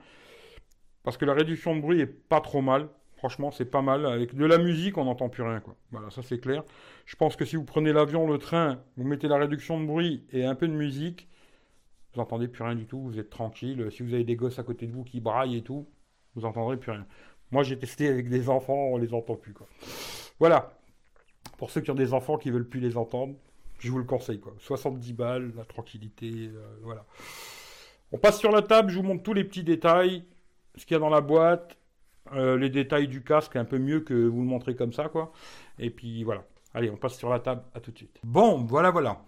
Parce 1.03 1.17
que 1.17 1.25
la 1.25 1.35
réduction 1.35 1.77
de 1.77 1.81
bruit 1.81 2.01
est 2.01 2.07
pas 2.07 2.41
trop 2.41 2.63
mal. 2.63 2.89
Franchement, 3.17 3.51
c'est 3.51 3.65
pas 3.65 3.83
mal. 3.83 4.07
Avec 4.07 4.35
de 4.35 4.45
la 4.45 4.59
musique, 4.59 4.99
on 4.99 5.05
n'entend 5.05 5.29
plus 5.29 5.43
rien. 5.43 5.61
Quoi. 5.61 5.77
Voilà, 5.93 6.11
ça 6.11 6.23
c'est 6.23 6.39
clair. 6.39 6.65
Je 7.05 7.17
pense 7.17 7.37
que 7.37 7.45
si 7.45 7.57
vous 7.57 7.65
prenez 7.65 7.93
l'avion, 7.93 8.29
le 8.29 8.39
train, 8.39 8.81
vous 8.97 9.05
mettez 9.05 9.29
la 9.29 9.39
réduction 9.39 9.81
de 9.81 9.87
bruit 9.87 10.27
et 10.33 10.45
un 10.45 10.55
peu 10.55 10.67
de 10.69 10.73
musique, 10.73 11.29
vous 12.13 12.21
n'entendez 12.21 12.49
plus 12.49 12.65
rien 12.65 12.75
du 12.75 12.87
tout. 12.87 13.01
Vous 13.01 13.19
êtes 13.19 13.31
tranquille. 13.31 13.87
Si 13.91 14.03
vous 14.03 14.15
avez 14.15 14.25
des 14.25 14.37
gosses 14.37 14.59
à 14.59 14.63
côté 14.65 14.87
de 14.87 14.93
vous 14.93 15.05
qui 15.05 15.21
braillent 15.21 15.57
et 15.57 15.63
tout, 15.63 15.87
vous 16.35 16.43
n'entendrez 16.43 16.77
plus 16.77 16.91
rien. 16.91 17.07
Moi, 17.53 17.63
j'ai 17.63 17.79
testé 17.79 18.09
avec 18.09 18.29
des 18.29 18.49
enfants, 18.49 18.89
on 18.91 18.97
les 18.97 19.15
entend 19.15 19.37
plus. 19.37 19.53
Quoi. 19.53 19.69
Voilà. 20.41 20.73
Pour 21.57 21.71
ceux 21.71 21.81
qui 21.81 21.91
ont 21.91 21.95
des 21.95 22.13
enfants 22.13 22.37
qui 22.37 22.51
veulent 22.51 22.69
plus 22.69 22.81
les 22.81 22.97
entendre, 22.97 23.37
je 23.79 23.91
vous 23.91 23.99
le 23.99 24.05
conseille. 24.05 24.41
Quoi. 24.41 24.55
70 24.59 25.13
balles, 25.13 25.53
la 25.57 25.65
tranquillité. 25.65 26.51
Euh, 26.55 26.77
voilà. 26.83 27.05
On 28.13 28.19
passe 28.19 28.39
sur 28.39 28.51
la 28.51 28.63
table, 28.63 28.91
je 28.91 28.99
vous 28.99 29.05
montre 29.05 29.23
tous 29.23 29.35
les 29.35 29.45
petits 29.45 29.65
détails, 29.65 30.25
ce 30.77 30.87
qu'il 30.87 30.95
y 30.95 30.97
a 30.97 31.01
dans 31.01 31.11
la 31.11 31.21
boîte, 31.21 31.77
euh, 32.33 32.57
les 32.57 32.71
détails 32.71 33.09
du 33.09 33.23
casque 33.23 33.57
un 33.57 33.65
peu 33.65 33.79
mieux 33.79 34.01
que 34.01 34.15
vous 34.15 34.41
le 34.41 34.47
montrez 34.47 34.77
comme 34.77 34.93
ça, 34.93 35.09
quoi. 35.09 35.33
Et 35.79 35.91
puis 35.91 36.25
voilà. 36.25 36.45
Allez, 36.75 36.91
on 36.91 36.97
passe 36.97 37.17
sur 37.17 37.31
la 37.31 37.41
table. 37.41 37.63
À 37.75 37.81
tout 37.81 37.91
de 37.91 37.97
suite. 37.97 38.19
Bon, 38.23 38.65
voilà, 38.65 38.91
voilà. 38.91 39.23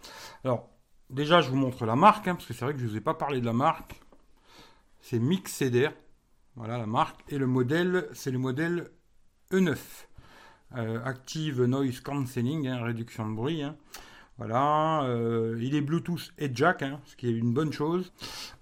Alors, 0.45 0.69
déjà, 1.11 1.41
je 1.41 1.51
vous 1.51 1.57
montre 1.57 1.87
la 1.87 1.97
marque, 1.97 2.29
hein, 2.29 2.35
parce 2.35 2.47
que 2.47 2.53
c'est 2.53 2.65
vrai 2.65 2.75
que 2.75 2.81
je 2.81 2.85
ne 2.85 2.91
vous 2.91 2.97
ai 2.97 3.01
pas 3.01 3.15
parlé 3.15 3.41
de 3.41 3.47
la 3.47 3.53
marque. 3.53 4.01
C'est 5.01 5.19
Mixeder. 5.19 5.91
Voilà 6.57 6.77
la 6.77 6.87
marque. 6.87 7.21
Et 7.33 7.39
le 7.39 7.47
modèle, 7.47 8.09
c'est 8.13 8.31
le 8.31 8.39
modèle 8.39 8.91
E9. 9.53 9.79
Euh, 10.77 11.03
Active 11.05 11.63
Noise 11.63 12.01
Cancelling, 12.01 12.69
hein, 12.69 12.83
réduction 12.83 13.29
de 13.29 13.35
bruit. 13.35 13.63
Hein. 13.63 13.77
Voilà, 14.39 15.03
euh, 15.03 15.59
il 15.61 15.75
est 15.75 15.81
Bluetooth 15.81 16.33
et 16.39 16.49
jack, 16.55 16.83
hein, 16.83 17.01
ce 17.07 17.17
qui 17.17 17.27
est 17.27 17.33
une 17.33 17.53
bonne 17.53 17.73
chose. 17.73 18.13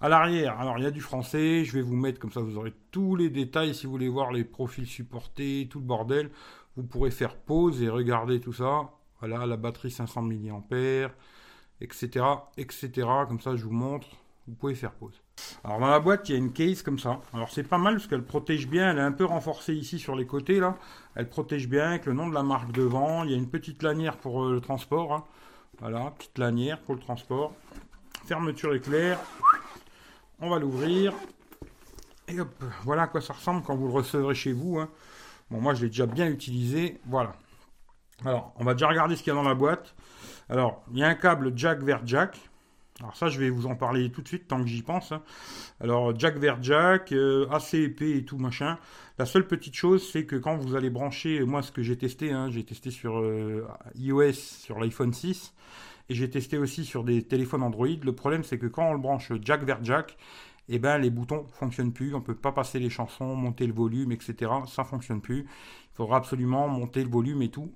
À 0.01 0.09
l'arrière, 0.09 0.59
alors 0.59 0.79
il 0.79 0.83
y 0.83 0.87
a 0.87 0.91
du 0.91 1.01
français, 1.01 1.63
je 1.65 1.73
vais 1.73 1.83
vous 1.83 1.95
mettre 1.95 2.19
comme 2.19 2.31
ça, 2.31 2.41
vous 2.41 2.57
aurez 2.57 2.73
tous 2.89 3.15
les 3.15 3.29
détails 3.29 3.75
si 3.75 3.85
vous 3.85 3.91
voulez 3.91 4.09
voir 4.09 4.31
les 4.31 4.43
profils 4.43 4.87
supportés, 4.87 5.67
tout 5.69 5.77
le 5.77 5.85
bordel. 5.85 6.31
Vous 6.77 6.83
pourrez 6.83 7.11
faire 7.11 7.35
pause 7.35 7.83
et 7.83 7.89
regarder 7.89 8.39
tout 8.39 8.53
ça. 8.53 8.89
Voilà, 9.19 9.45
la 9.45 9.55
batterie 9.55 9.91
500 9.91 10.23
mAh, 10.23 11.11
etc., 11.79 12.25
etc. 12.57 13.07
Comme 13.27 13.39
ça, 13.39 13.55
je 13.55 13.63
vous 13.63 13.71
montre. 13.71 14.07
Vous 14.47 14.55
pouvez 14.55 14.75
faire 14.75 14.93
pause. 14.93 15.21
Alors 15.63 15.79
dans 15.79 15.87
la 15.87 15.99
boîte, 15.99 16.29
il 16.29 16.31
y 16.31 16.35
a 16.35 16.37
une 16.37 16.53
case 16.53 16.81
comme 16.81 16.99
ça. 16.99 17.19
Alors 17.33 17.49
c'est 17.49 17.63
pas 17.63 17.77
mal 17.77 17.95
parce 17.95 18.07
qu'elle 18.07 18.23
protège 18.23 18.67
bien. 18.67 18.91
Elle 18.91 18.97
est 18.97 19.01
un 19.01 19.11
peu 19.11 19.25
renforcée 19.25 19.73
ici 19.73 19.99
sur 19.99 20.15
les 20.15 20.25
côtés 20.25 20.59
là. 20.59 20.77
Elle 21.15 21.29
protège 21.29 21.67
bien 21.67 21.89
avec 21.89 22.05
le 22.05 22.13
nom 22.13 22.27
de 22.27 22.33
la 22.33 22.43
marque 22.43 22.71
devant. 22.71 23.23
Il 23.23 23.31
y 23.31 23.33
a 23.33 23.37
une 23.37 23.49
petite 23.49 23.83
lanière 23.83 24.17
pour 24.17 24.45
euh, 24.45 24.53
le 24.53 24.61
transport. 24.61 25.13
Hein. 25.13 25.25
Voilà, 25.79 26.11
petite 26.17 26.37
lanière 26.39 26.79
pour 26.79 26.95
le 26.95 27.01
transport. 27.01 27.53
Fermeture 28.25 28.73
éclair. 28.73 29.19
On 30.39 30.49
va 30.49 30.57
l'ouvrir. 30.57 31.13
Et 32.27 32.39
hop, 32.39 32.51
voilà 32.83 33.03
à 33.03 33.07
quoi 33.07 33.21
ça 33.21 33.33
ressemble 33.33 33.61
quand 33.61 33.75
vous 33.75 33.87
le 33.87 33.93
recevrez 33.93 34.33
chez 34.33 34.53
vous. 34.53 34.79
Hein. 34.79 34.89
Bon, 35.51 35.61
moi 35.61 35.75
je 35.75 35.83
l'ai 35.83 35.89
déjà 35.89 36.07
bien 36.07 36.27
utilisé. 36.27 36.99
Voilà. 37.05 37.35
Alors, 38.25 38.53
on 38.57 38.63
va 38.63 38.73
déjà 38.73 38.87
regarder 38.87 39.15
ce 39.15 39.21
qu'il 39.21 39.31
y 39.31 39.35
a 39.35 39.39
dans 39.39 39.47
la 39.47 39.53
boîte. 39.53 39.95
Alors, 40.49 40.83
il 40.91 40.97
y 40.97 41.03
a 41.03 41.07
un 41.07 41.15
câble 41.15 41.53
jack 41.55 41.83
vers 41.83 42.05
jack. 42.05 42.37
Alors 42.99 43.15
ça, 43.15 43.29
je 43.29 43.39
vais 43.39 43.51
vous 43.51 43.67
en 43.67 43.75
parler 43.75 44.11
tout 44.11 44.23
de 44.23 44.27
suite 44.27 44.47
tant 44.47 44.59
que 44.61 44.67
j'y 44.67 44.81
pense. 44.81 45.11
Hein. 45.11 45.21
Alors, 45.79 46.17
jack 46.17 46.37
vers 46.37 46.61
jack, 46.63 47.11
euh, 47.11 47.47
assez 47.51 47.79
épais 47.79 48.11
et 48.11 48.25
tout 48.25 48.37
machin. 48.37 48.79
La 49.19 49.25
seule 49.25 49.45
petite 49.45 49.75
chose, 49.75 50.07
c'est 50.11 50.25
que 50.25 50.35
quand 50.35 50.57
vous 50.57 50.75
allez 50.75 50.89
brancher, 50.89 51.43
moi 51.43 51.61
ce 51.61 51.71
que 51.71 51.83
j'ai 51.83 51.97
testé, 51.97 52.31
hein, 52.31 52.49
j'ai 52.49 52.63
testé 52.63 52.89
sur 52.89 53.19
euh, 53.19 53.67
iOS, 53.95 54.33
sur 54.33 54.79
l'iPhone 54.79 55.13
6, 55.13 55.53
et 56.09 56.15
j'ai 56.15 56.29
testé 56.29 56.57
aussi 56.57 56.85
sur 56.85 57.03
des 57.03 57.21
téléphones 57.21 57.61
Android. 57.61 57.87
Le 57.87 58.13
problème, 58.13 58.43
c'est 58.43 58.57
que 58.57 58.67
quand 58.67 58.89
on 58.89 58.93
le 58.93 58.99
branche 58.99 59.31
jack 59.43 59.63
vers 59.63 59.83
jack, 59.83 60.17
eh 60.69 60.79
ben, 60.79 60.97
les 60.97 61.09
boutons 61.09 61.43
ne 61.43 61.47
fonctionnent 61.49 61.93
plus. 61.93 62.13
On 62.15 62.19
ne 62.19 62.23
peut 62.23 62.35
pas 62.35 62.51
passer 62.51 62.79
les 62.79 62.89
chansons, 62.89 63.35
monter 63.35 63.67
le 63.67 63.73
volume, 63.73 64.11
etc. 64.11 64.51
Ça 64.67 64.83
ne 64.83 64.87
fonctionne 64.87 65.21
plus. 65.21 65.41
Il 65.41 65.95
faudra 65.95 66.17
absolument 66.17 66.67
monter 66.67 67.03
le 67.03 67.09
volume 67.09 67.41
et 67.41 67.49
tout 67.49 67.71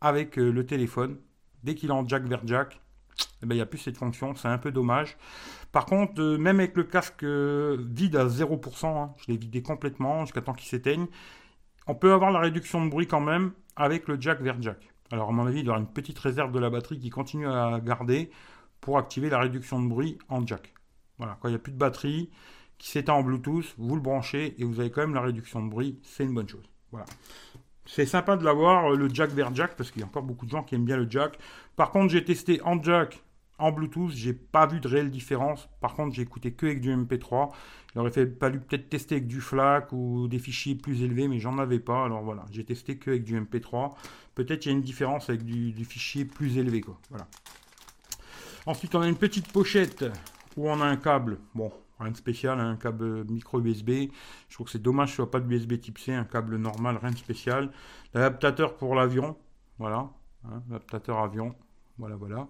avec 0.00 0.38
euh, 0.38 0.50
le 0.50 0.66
téléphone. 0.66 1.18
Dès 1.62 1.74
qu'il 1.74 1.90
est 1.90 1.92
en 1.92 2.06
jack 2.06 2.24
vers 2.24 2.46
jack, 2.46 2.80
eh 3.42 3.46
ben, 3.46 3.54
il 3.54 3.58
n'y 3.58 3.62
a 3.62 3.66
plus 3.66 3.78
cette 3.78 3.96
fonction. 3.96 4.34
C'est 4.34 4.48
un 4.48 4.58
peu 4.58 4.72
dommage. 4.72 5.16
Par 5.72 5.86
contre, 5.86 6.20
euh, 6.20 6.38
même 6.38 6.60
avec 6.60 6.76
le 6.76 6.84
casque 6.84 7.22
euh, 7.24 7.76
vide 7.80 8.16
à 8.16 8.26
0%, 8.26 8.86
hein, 8.86 9.14
je 9.18 9.32
l'ai 9.32 9.38
vidé 9.38 9.62
complètement 9.62 10.24
jusqu'à 10.24 10.40
temps 10.40 10.54
qu'il 10.54 10.68
s'éteigne, 10.68 11.06
on 11.86 11.94
peut 11.94 12.12
avoir 12.12 12.30
la 12.30 12.40
réduction 12.40 12.84
de 12.84 12.90
bruit 12.90 13.06
quand 13.06 13.20
même 13.20 13.52
avec 13.76 14.08
le 14.08 14.20
jack 14.20 14.40
vers 14.40 14.60
jack. 14.60 14.92
Alors 15.10 15.28
à 15.28 15.32
mon 15.32 15.46
avis, 15.46 15.60
il 15.60 15.66
y 15.66 15.68
aura 15.68 15.78
une 15.78 15.86
petite 15.86 16.18
réserve 16.18 16.52
de 16.52 16.58
la 16.58 16.70
batterie 16.70 16.98
qui 16.98 17.10
continue 17.10 17.48
à 17.48 17.80
garder 17.80 18.30
pour 18.80 18.98
activer 18.98 19.30
la 19.30 19.38
réduction 19.38 19.80
de 19.82 19.88
bruit 19.88 20.18
en 20.28 20.46
jack. 20.46 20.74
Voilà, 21.18 21.38
quand 21.40 21.48
il 21.48 21.52
n'y 21.52 21.56
a 21.56 21.60
plus 21.60 21.72
de 21.72 21.78
batterie 21.78 22.30
qui 22.78 22.88
s'éteint 22.90 23.14
en 23.14 23.22
Bluetooth, 23.22 23.74
vous 23.76 23.96
le 23.96 24.00
branchez 24.00 24.54
et 24.60 24.64
vous 24.64 24.80
avez 24.80 24.90
quand 24.90 25.00
même 25.00 25.14
la 25.14 25.20
réduction 25.20 25.64
de 25.64 25.68
bruit, 25.68 25.98
c'est 26.02 26.24
une 26.24 26.34
bonne 26.34 26.48
chose. 26.48 26.68
Voilà. 26.90 27.06
C'est 27.90 28.04
sympa 28.06 28.36
de 28.36 28.44
l'avoir, 28.44 28.90
le 28.90 29.08
jack 29.08 29.30
vers 29.30 29.54
jack, 29.54 29.74
parce 29.74 29.90
qu'il 29.90 30.00
y 30.00 30.04
a 30.04 30.06
encore 30.06 30.22
beaucoup 30.22 30.44
de 30.44 30.50
gens 30.50 30.62
qui 30.62 30.74
aiment 30.74 30.84
bien 30.84 30.98
le 30.98 31.06
jack. 31.08 31.38
Par 31.74 31.90
contre, 31.90 32.12
j'ai 32.12 32.22
testé 32.22 32.60
en 32.62 32.80
jack 32.82 33.22
en 33.58 33.72
Bluetooth, 33.72 34.12
j'ai 34.12 34.34
pas 34.34 34.66
vu 34.66 34.78
de 34.78 34.86
réelle 34.86 35.10
différence. 35.10 35.68
Par 35.80 35.94
contre, 35.94 36.14
j'ai 36.14 36.22
écouté 36.22 36.52
que 36.52 36.66
avec 36.66 36.80
du 36.80 36.94
MP3. 36.94 37.50
Il 37.94 38.00
aurait 38.00 38.10
fallu 38.10 38.60
peut-être 38.60 38.88
tester 38.88 39.16
avec 39.16 39.26
du 39.26 39.40
FLAC 39.40 39.92
ou 39.92 40.28
des 40.28 40.38
fichiers 40.38 40.74
plus 40.76 41.02
élevés, 41.02 41.26
mais 41.26 41.40
j'en 41.40 41.58
avais 41.58 41.80
pas. 41.80 42.04
Alors 42.04 42.22
voilà, 42.22 42.44
j'ai 42.52 42.64
testé 42.64 42.98
que 42.98 43.10
avec 43.10 43.24
du 43.24 43.40
MP3. 43.40 43.94
Peut-être 44.34 44.66
il 44.66 44.68
y 44.68 44.72
a 44.72 44.74
une 44.74 44.82
différence 44.82 45.28
avec 45.28 45.44
du, 45.44 45.84
fichier 45.84 46.24
plus 46.24 46.58
élevé, 46.58 46.82
quoi. 46.82 47.00
Voilà. 47.10 47.26
Ensuite, 48.66 48.94
on 48.94 49.00
a 49.00 49.08
une 49.08 49.16
petite 49.16 49.50
pochette 49.50 50.04
où 50.56 50.68
on 50.68 50.80
a 50.80 50.84
un 50.84 50.96
câble. 50.96 51.38
Bon, 51.54 51.72
rien 51.98 52.12
de 52.12 52.16
spécial, 52.16 52.60
hein, 52.60 52.70
un 52.70 52.76
câble 52.76 53.24
micro 53.24 53.60
USB. 53.60 53.90
Je 54.48 54.54
trouve 54.54 54.66
que 54.66 54.72
c'est 54.72 54.82
dommage 54.82 55.08
que 55.08 55.10
ce 55.12 55.16
soit 55.16 55.30
pas 55.30 55.40
de 55.40 55.52
USB 55.52 55.80
Type 55.80 55.98
C, 55.98 56.12
un 56.12 56.24
câble 56.24 56.56
normal, 56.56 56.98
rien 57.00 57.10
de 57.10 57.16
spécial. 57.16 57.70
L'adaptateur 58.14 58.76
pour 58.76 58.94
l'avion, 58.94 59.36
voilà, 59.78 60.10
hein, 60.44 60.62
l'adaptateur 60.68 61.18
avion, 61.18 61.54
voilà, 61.98 62.16
voilà. 62.16 62.48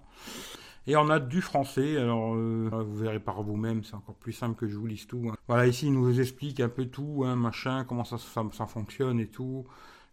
Et 0.87 0.97
on 0.97 1.11
a 1.11 1.21
du 1.21 1.43
français, 1.43 1.99
alors 1.99 2.35
euh, 2.35 2.71
vous 2.73 2.97
verrez 2.97 3.21
par 3.21 3.43
vous-même, 3.43 3.85
c'est 3.85 3.95
encore 3.95 4.15
plus 4.15 4.33
simple 4.33 4.57
que 4.57 4.67
je 4.67 4.77
vous 4.77 4.87
lise 4.87 5.07
tout. 5.07 5.29
Hein. 5.31 5.37
Voilà, 5.47 5.67
ici 5.67 5.87
il 5.87 5.93
nous 5.93 6.19
explique 6.19 6.61
un 6.61 6.71
peu 6.71 6.87
tout, 6.87 7.25
machin, 7.25 7.85
comment 7.85 8.05
ça, 8.05 8.17
ça, 8.17 8.67
fonctionne 8.67 9.21
et 9.21 9.29
tout, 9.29 9.67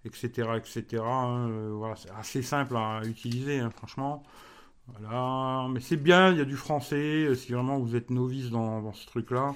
etc. 0.03 0.49
etc. 0.57 1.01
Euh, 1.01 1.71
voilà, 1.73 1.95
c'est 1.95 2.11
assez 2.11 2.41
simple 2.41 2.75
à 2.75 3.01
utiliser, 3.05 3.61
franchement. 3.77 4.23
Voilà, 4.87 5.67
mais 5.69 5.79
c'est 5.79 5.97
bien, 5.97 6.31
il 6.31 6.37
y 6.37 6.41
a 6.41 6.45
du 6.45 6.55
français, 6.55 7.25
euh, 7.25 7.35
si 7.35 7.53
vraiment 7.53 7.79
vous 7.79 7.95
êtes 7.95 8.11
novice 8.11 8.51
dans, 8.51 8.93
ce 8.93 9.05
truc-là, 9.07 9.55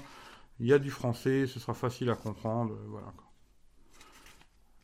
il 0.60 0.68
y 0.68 0.74
a 0.74 0.80
du 0.80 0.90
français, 0.90 1.46
ce 1.48 1.60
sera 1.60 1.74
facile 1.74 2.10
à 2.10 2.16
comprendre, 2.16 2.76
voilà. 2.88 3.14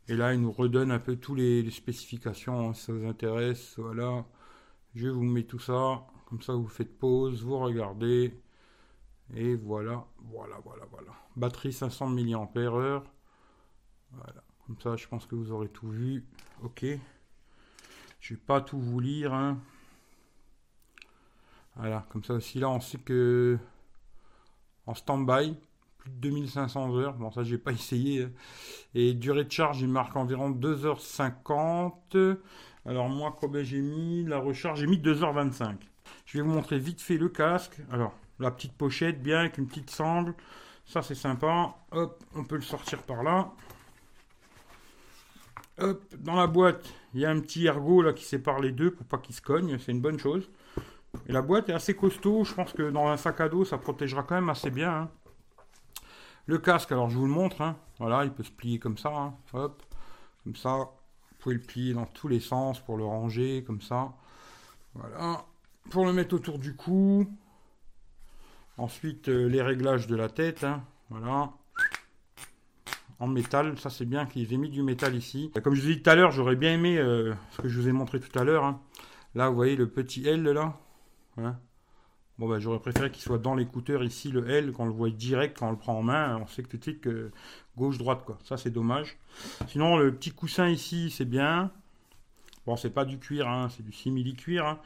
Et 0.07 0.15
là, 0.15 0.33
il 0.33 0.41
nous 0.41 0.51
redonne 0.51 0.91
un 0.91 0.99
peu 0.99 1.15
tous 1.15 1.33
les, 1.35 1.69
spécifications, 1.71 2.73
si 2.73 2.83
ça 2.83 2.93
vous 2.93 3.07
intéresse, 3.07 3.79
voilà. 3.79 4.25
Je 4.93 5.07
vous 5.07 5.23
mets 5.23 5.43
tout 5.43 5.59
ça. 5.59 6.05
Comme 6.27 6.41
ça, 6.41 6.53
vous 6.53 6.67
faites 6.67 6.97
pause, 6.97 7.43
vous 7.43 7.57
regardez. 7.59 8.39
Et 9.33 9.55
voilà, 9.55 10.05
voilà, 10.19 10.59
voilà, 10.63 10.85
voilà. 10.91 11.11
Batterie 11.35 11.73
500 11.73 12.07
mAh. 12.07 12.49
Voilà. 12.53 14.43
Comme 14.65 14.79
ça, 14.81 14.95
je 14.95 15.07
pense 15.07 15.25
que 15.25 15.35
vous 15.35 15.51
aurez 15.51 15.69
tout 15.69 15.89
vu. 15.89 16.25
Ok. 16.63 16.85
Je 18.19 18.33
vais 18.33 18.39
pas 18.39 18.61
tout 18.61 18.79
vous 18.79 18.99
lire. 18.99 19.33
Hein. 19.33 19.59
Voilà. 21.75 22.05
Comme 22.09 22.23
ça 22.23 22.33
aussi, 22.33 22.59
là, 22.59 22.69
on 22.69 22.79
sait 22.79 22.97
que 22.97 23.57
en 24.87 24.93
stand-by, 24.93 25.55
plus 25.97 26.11
de 26.11 26.17
2500 26.17 26.95
heures. 26.97 27.13
Bon, 27.13 27.31
ça, 27.31 27.43
j'ai 27.43 27.57
pas 27.57 27.71
essayé. 27.73 28.23
Hein. 28.23 28.31
Et 28.93 29.13
durée 29.13 29.45
de 29.45 29.51
charge, 29.51 29.81
il 29.81 29.87
marque 29.87 30.15
environ 30.15 30.51
2h50. 30.51 32.37
Alors, 32.85 33.09
moi, 33.09 33.35
combien 33.39 33.63
j'ai 33.63 33.81
mis 33.81 34.25
La 34.25 34.37
recharge, 34.37 34.79
j'ai 34.79 34.87
mis 34.87 34.97
2h25. 34.97 35.77
Je 36.25 36.37
vais 36.37 36.43
vous 36.43 36.51
montrer 36.51 36.79
vite 36.79 37.01
fait 37.01 37.17
le 37.17 37.29
casque. 37.29 37.77
Alors, 37.91 38.13
la 38.39 38.51
petite 38.51 38.73
pochette, 38.73 39.21
bien 39.21 39.39
avec 39.39 39.57
une 39.57 39.67
petite 39.67 39.89
sangle. 39.89 40.35
Ça, 40.85 41.01
c'est 41.01 41.15
sympa. 41.15 41.75
Hop, 41.91 42.23
on 42.35 42.43
peut 42.43 42.55
le 42.55 42.61
sortir 42.61 43.01
par 43.03 43.23
là. 43.23 43.51
Hop, 45.79 46.03
dans 46.19 46.35
la 46.35 46.47
boîte, 46.47 46.87
il 47.13 47.21
y 47.21 47.25
a 47.25 47.29
un 47.31 47.39
petit 47.39 47.65
ergot 47.65 48.01
là 48.01 48.13
qui 48.13 48.23
sépare 48.23 48.59
les 48.59 48.71
deux 48.71 48.91
pour 48.91 49.05
pas 49.05 49.17
qu'ils 49.17 49.35
se 49.35 49.41
cognent. 49.41 49.77
C'est 49.79 49.91
une 49.91 50.01
bonne 50.01 50.19
chose. 50.19 50.49
Et 51.27 51.31
la 51.31 51.41
boîte 51.41 51.69
est 51.69 51.73
assez 51.73 51.95
costaud. 51.95 52.43
Je 52.43 52.53
pense 52.53 52.73
que 52.73 52.89
dans 52.89 53.07
un 53.07 53.17
sac 53.17 53.41
à 53.41 53.49
dos, 53.49 53.65
ça 53.65 53.77
protégera 53.77 54.23
quand 54.23 54.35
même 54.35 54.49
assez 54.49 54.69
bien. 54.69 54.93
Hein. 54.93 55.09
Le 56.45 56.57
casque, 56.57 56.91
alors 56.91 57.09
je 57.09 57.17
vous 57.17 57.25
le 57.25 57.33
montre. 57.33 57.61
Hein. 57.61 57.75
Voilà, 57.99 58.23
il 58.23 58.31
peut 58.31 58.43
se 58.43 58.51
plier 58.51 58.79
comme 58.79 58.97
ça. 58.97 59.09
Hein. 59.09 59.33
Hop, 59.53 59.83
comme 60.43 60.55
ça. 60.55 60.77
Vous 60.77 61.37
pouvez 61.39 61.55
le 61.55 61.61
plier 61.61 61.93
dans 61.93 62.05
tous 62.05 62.27
les 62.27 62.39
sens 62.39 62.79
pour 62.79 62.97
le 62.97 63.05
ranger, 63.05 63.63
comme 63.65 63.81
ça. 63.81 64.13
Voilà 64.93 65.45
pour 65.89 66.05
le 66.05 66.13
mettre 66.13 66.35
autour 66.35 66.59
du 66.59 66.75
cou. 66.75 67.27
Ensuite, 68.77 69.29
euh, 69.29 69.47
les 69.47 69.61
réglages 69.61 70.07
de 70.07 70.15
la 70.15 70.29
tête. 70.29 70.65
Voilà. 71.09 71.51
En 73.19 73.27
métal. 73.27 73.77
Ça, 73.79 73.89
c'est 73.89 74.05
bien 74.05 74.25
qu'ils 74.25 74.51
aient 74.53 74.57
mis 74.57 74.69
du 74.69 74.83
métal 74.83 75.15
ici. 75.15 75.51
Comme 75.63 75.75
je 75.75 75.81
vous 75.81 75.89
ai 75.89 75.95
dit 75.95 76.01
tout 76.01 76.09
à 76.09 76.15
l'heure, 76.15 76.31
j'aurais 76.31 76.55
bien 76.55 76.73
aimé 76.73 76.97
euh, 76.97 77.33
ce 77.51 77.61
que 77.61 77.67
je 77.67 77.79
vous 77.79 77.87
ai 77.87 77.91
montré 77.91 78.19
tout 78.19 78.37
à 78.37 78.43
l'heure. 78.43 78.77
Là, 79.35 79.49
vous 79.49 79.55
voyez 79.55 79.75
le 79.75 79.87
petit 79.87 80.27
L 80.27 80.43
là. 80.43 80.77
Hein. 81.37 81.57
Bon, 82.37 82.49
bah, 82.49 82.59
j'aurais 82.59 82.79
préféré 82.79 83.11
qu'il 83.11 83.23
soit 83.23 83.37
dans 83.37 83.55
l'écouteur 83.55 84.03
ici, 84.03 84.29
le 84.29 84.49
L, 84.49 84.73
quand 84.73 84.83
on 84.83 84.87
le 84.87 84.91
voit 84.91 85.09
direct, 85.09 85.57
quand 85.57 85.69
on 85.69 85.71
le 85.71 85.77
prend 85.77 85.97
en 85.97 86.03
main. 86.03 86.37
On 86.41 86.47
sait 86.47 86.63
que 86.63 86.67
tout 86.67 86.77
de 86.77 86.83
suite 86.83 87.01
que 87.01 87.31
gauche-droite, 87.77 88.23
quoi. 88.25 88.37
Ça, 88.43 88.57
c'est 88.57 88.71
dommage. 88.71 89.17
Sinon, 89.67 89.97
le 89.97 90.13
petit 90.13 90.31
coussin 90.31 90.67
ici, 90.67 91.09
c'est 91.09 91.25
bien. 91.25 91.71
Bon, 92.65 92.75
c'est 92.75 92.89
pas 92.89 93.05
du 93.05 93.19
cuir, 93.19 93.47
hein, 93.47 93.69
c'est 93.69 93.83
du 93.83 93.91
simili-cuir. 93.91 94.65
Hein. 94.65 94.79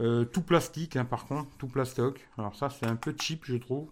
Euh, 0.00 0.24
tout 0.24 0.42
plastique, 0.42 0.96
hein, 0.96 1.04
par 1.04 1.26
contre, 1.26 1.48
tout 1.56 1.68
plastoc. 1.68 2.28
Alors 2.36 2.56
ça, 2.56 2.68
c'est 2.68 2.86
un 2.86 2.96
peu 2.96 3.14
cheap, 3.18 3.44
je 3.44 3.56
trouve. 3.56 3.88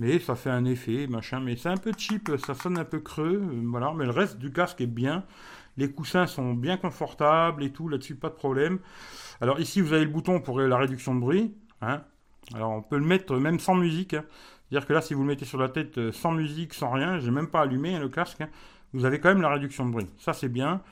Mais 0.00 0.18
ça 0.18 0.34
fait 0.34 0.50
un 0.50 0.64
effet, 0.64 1.06
machin. 1.06 1.40
Mais 1.40 1.56
c'est 1.56 1.68
un 1.68 1.76
peu 1.76 1.92
cheap, 1.96 2.30
ça 2.44 2.54
sonne 2.54 2.76
un 2.76 2.84
peu 2.84 3.00
creux. 3.00 3.40
Euh, 3.40 3.62
voilà, 3.64 3.94
mais 3.94 4.04
le 4.04 4.10
reste 4.10 4.38
du 4.38 4.52
casque 4.52 4.80
est 4.80 4.86
bien. 4.86 5.24
Les 5.80 5.90
coussins 5.90 6.26
sont 6.26 6.52
bien 6.52 6.76
confortables 6.76 7.64
et 7.64 7.72
tout, 7.72 7.88
là-dessus, 7.88 8.14
pas 8.14 8.28
de 8.28 8.34
problème. 8.34 8.80
Alors 9.40 9.60
ici, 9.60 9.80
vous 9.80 9.94
avez 9.94 10.04
le 10.04 10.10
bouton 10.10 10.38
pour 10.38 10.60
la 10.60 10.76
réduction 10.76 11.14
de 11.14 11.20
bruit. 11.20 11.54
Alors 11.80 12.70
on 12.72 12.82
peut 12.82 12.98
le 12.98 13.06
mettre 13.06 13.34
même 13.36 13.58
sans 13.58 13.74
musique. 13.74 14.10
C'est-à-dire 14.10 14.86
que 14.86 14.92
là, 14.92 15.00
si 15.00 15.14
vous 15.14 15.22
le 15.22 15.28
mettez 15.28 15.46
sur 15.46 15.58
la 15.58 15.70
tête 15.70 15.96
euh, 15.96 16.12
sans 16.12 16.32
musique, 16.32 16.74
sans 16.74 16.90
rien, 16.90 17.18
j'ai 17.18 17.30
même 17.30 17.48
pas 17.48 17.62
allumé 17.62 17.98
le 17.98 18.10
casque, 18.10 18.42
vous 18.92 19.06
avez 19.06 19.20
quand 19.20 19.30
même 19.30 19.40
la 19.40 19.48
réduction 19.48 19.86
de 19.86 19.90
bruit. 19.90 20.06
Ça, 20.18 20.34
c'est 20.34 20.50
bien. 20.50 20.82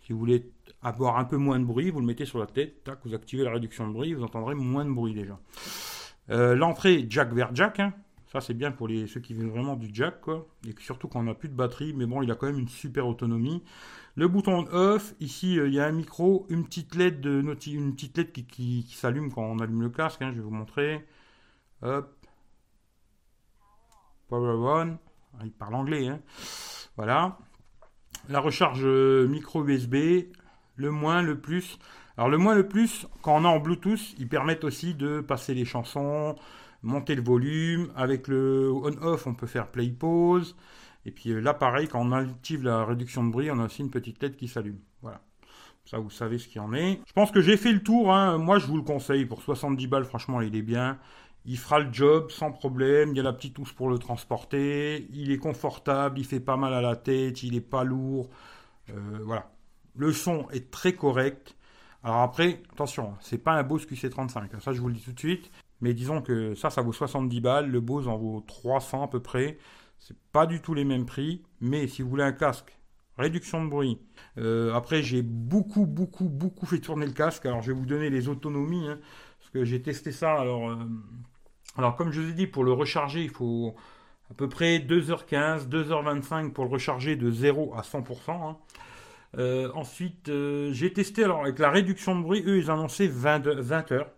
Si 0.00 0.14
vous 0.14 0.18
voulez 0.18 0.50
avoir 0.82 1.18
un 1.18 1.24
peu 1.24 1.36
moins 1.36 1.60
de 1.60 1.64
bruit, 1.66 1.90
vous 1.90 2.00
le 2.00 2.06
mettez 2.06 2.24
sur 2.24 2.38
la 2.38 2.46
tête, 2.46 2.82
tac, 2.82 3.00
vous 3.04 3.14
activez 3.14 3.44
la 3.44 3.52
réduction 3.52 3.86
de 3.86 3.92
bruit, 3.92 4.14
vous 4.14 4.24
entendrez 4.24 4.54
moins 4.54 4.86
de 4.86 4.90
bruit 4.90 5.12
déjà. 5.12 5.38
Euh, 6.30 6.56
l'entrée 6.56 7.04
jack 7.10 7.34
vers 7.34 7.54
jack, 7.54 7.78
hein. 7.78 7.92
ça 8.32 8.40
c'est 8.40 8.54
bien 8.54 8.72
pour 8.72 8.88
les, 8.88 9.06
ceux 9.06 9.20
qui 9.20 9.34
veulent 9.34 9.50
vraiment 9.50 9.76
du 9.76 9.90
jack, 9.92 10.22
quoi. 10.22 10.46
et 10.66 10.74
surtout 10.80 11.08
quand 11.08 11.20
on 11.20 11.24
n'a 11.24 11.34
plus 11.34 11.50
de 11.50 11.54
batterie, 11.54 11.92
mais 11.92 12.06
bon, 12.06 12.22
il 12.22 12.30
a 12.30 12.36
quand 12.36 12.46
même 12.46 12.58
une 12.58 12.68
super 12.68 13.06
autonomie. 13.06 13.62
Le 14.16 14.28
bouton 14.28 14.66
off, 14.72 15.14
ici 15.20 15.58
euh, 15.58 15.68
il 15.68 15.74
y 15.74 15.80
a 15.80 15.86
un 15.86 15.92
micro, 15.92 16.46
une 16.48 16.64
petite 16.64 16.94
LED, 16.94 17.24
une 17.24 17.54
petite 17.94 18.16
LED 18.18 18.32
qui, 18.32 18.86
s'allume 18.90 19.32
quand 19.32 19.42
on 19.42 19.58
allume 19.60 19.82
le 19.82 19.90
casque, 19.90 20.22
hein, 20.22 20.30
je 20.32 20.36
vais 20.36 20.42
vous 20.42 20.50
montrer. 20.50 21.06
Hop. 21.82 22.16
Power 24.28 24.54
on. 24.56 24.98
Ah, 25.38 25.44
il 25.44 25.52
parle 25.52 25.74
anglais, 25.74 26.08
hein. 26.08 26.20
Voilà. 26.96 27.38
La 28.28 28.40
recharge 28.40 28.82
euh, 28.84 29.26
micro 29.28 29.64
USB, 29.64 29.94
le 30.76 30.90
moins, 30.90 31.22
le 31.22 31.40
plus. 31.40 31.78
Alors 32.16 32.28
le 32.28 32.36
moins, 32.36 32.54
le 32.54 32.68
plus, 32.68 33.06
quand 33.22 33.36
on 33.36 33.44
est 33.44 33.48
en 33.48 33.60
Bluetooth, 33.60 34.14
ils 34.18 34.28
permettent 34.28 34.64
aussi 34.64 34.94
de 34.94 35.20
passer 35.20 35.54
les 35.54 35.64
chansons, 35.64 36.36
monter 36.82 37.14
le 37.14 37.22
volume. 37.22 37.92
Avec 37.96 38.28
le 38.28 38.70
on-off, 38.72 39.26
on 39.26 39.34
peut 39.34 39.46
faire 39.46 39.68
play-pause. 39.68 40.56
Et 41.06 41.10
puis 41.10 41.30
euh, 41.30 41.40
là, 41.40 41.54
pareil, 41.54 41.88
quand 41.88 42.00
on 42.00 42.12
active 42.12 42.62
la 42.62 42.84
réduction 42.84 43.24
de 43.24 43.30
bruit, 43.30 43.50
on 43.50 43.58
a 43.58 43.66
aussi 43.66 43.82
une 43.82 43.90
petite 43.90 44.18
tête 44.18 44.36
qui 44.36 44.48
s'allume. 44.48 44.78
Voilà. 45.02 45.20
Ça, 45.84 45.98
vous 45.98 46.10
savez 46.10 46.38
ce 46.38 46.46
qu'il 46.46 46.60
en 46.60 46.72
est. 46.72 47.00
Je 47.06 47.12
pense 47.12 47.30
que 47.30 47.40
j'ai 47.40 47.56
fait 47.56 47.72
le 47.72 47.82
tour. 47.82 48.12
Hein. 48.12 48.38
Moi, 48.38 48.58
je 48.58 48.66
vous 48.66 48.76
le 48.76 48.82
conseille. 48.82 49.24
Pour 49.24 49.42
70 49.42 49.86
balles, 49.86 50.04
franchement, 50.04 50.40
il 50.40 50.54
est 50.54 50.62
bien. 50.62 50.98
Il 51.46 51.58
fera 51.58 51.80
le 51.80 51.92
job 51.92 52.30
sans 52.30 52.52
problème. 52.52 53.10
Il 53.10 53.16
y 53.16 53.20
a 53.20 53.22
la 53.22 53.32
petite 53.32 53.58
housse 53.58 53.72
pour 53.72 53.88
le 53.88 53.98
transporter. 53.98 55.08
Il 55.12 55.32
est 55.32 55.38
confortable. 55.38 56.18
Il 56.18 56.24
fait 56.24 56.38
pas 56.38 56.56
mal 56.56 56.74
à 56.74 56.82
la 56.82 56.96
tête. 56.96 57.42
Il 57.42 57.54
n'est 57.54 57.60
pas 57.60 57.82
lourd. 57.82 58.28
Euh, 58.90 59.18
voilà. 59.24 59.50
Le 59.96 60.12
son 60.12 60.48
est 60.50 60.70
très 60.70 60.92
correct. 60.92 61.56
Alors 62.02 62.20
après, 62.20 62.62
attention, 62.72 63.14
c'est 63.20 63.38
pas 63.38 63.52
un 63.52 63.62
Bose 63.62 63.84
QC35, 63.86 64.38
hein, 64.38 64.48
ça 64.60 64.72
je 64.72 64.80
vous 64.80 64.88
le 64.88 64.94
dis 64.94 65.02
tout 65.02 65.12
de 65.12 65.18
suite. 65.18 65.50
Mais 65.82 65.94
disons 65.94 66.20
que 66.22 66.54
ça, 66.54 66.70
ça 66.70 66.82
vaut 66.82 66.92
70 66.92 67.40
balles, 67.40 67.70
le 67.70 67.80
Bose 67.80 68.06
en 68.08 68.16
vaut 68.16 68.42
300 68.46 69.04
à 69.04 69.08
peu 69.08 69.20
près. 69.20 69.58
C'est 70.00 70.18
pas 70.32 70.46
du 70.46 70.60
tout 70.60 70.72
les 70.72 70.84
mêmes 70.84 71.04
prix, 71.04 71.42
mais 71.60 71.86
si 71.86 72.00
vous 72.02 72.08
voulez 72.08 72.24
un 72.24 72.32
casque, 72.32 72.80
réduction 73.18 73.62
de 73.62 73.68
bruit. 73.68 73.98
Euh, 74.38 74.72
après, 74.74 75.02
j'ai 75.02 75.22
beaucoup, 75.22 75.86
beaucoup, 75.86 76.28
beaucoup 76.28 76.66
fait 76.66 76.78
tourner 76.78 77.06
le 77.06 77.12
casque. 77.12 77.44
Alors 77.46 77.60
je 77.60 77.72
vais 77.72 77.78
vous 77.78 77.86
donner 77.86 78.08
les 78.08 78.28
autonomies, 78.28 78.88
hein, 78.88 78.98
parce 79.38 79.50
que 79.50 79.64
j'ai 79.64 79.82
testé 79.82 80.10
ça. 80.10 80.40
Alors, 80.40 80.70
euh, 80.70 80.76
alors 81.76 81.96
comme 81.96 82.10
je 82.10 82.20
vous 82.20 82.30
ai 82.30 82.32
dit, 82.32 82.46
pour 82.46 82.64
le 82.64 82.72
recharger, 82.72 83.22
il 83.22 83.30
faut 83.30 83.74
à 84.30 84.34
peu 84.34 84.48
près 84.48 84.78
2h15, 84.78 85.68
2h25 85.68 86.52
pour 86.52 86.64
le 86.64 86.70
recharger 86.70 87.16
de 87.16 87.30
0 87.30 87.74
à 87.76 87.82
100%. 87.82 88.56
Euh, 89.38 89.70
ensuite, 89.74 90.30
j'ai 90.72 90.92
testé 90.92 91.24
alors 91.24 91.42
avec 91.42 91.58
la 91.58 91.70
réduction 91.70 92.16
de 92.16 92.22
bruit. 92.22 92.42
Eux, 92.46 92.58
ils 92.58 92.70
annonçaient 92.70 93.06
20, 93.06 93.46
20 93.46 93.92
heures. 93.92 94.10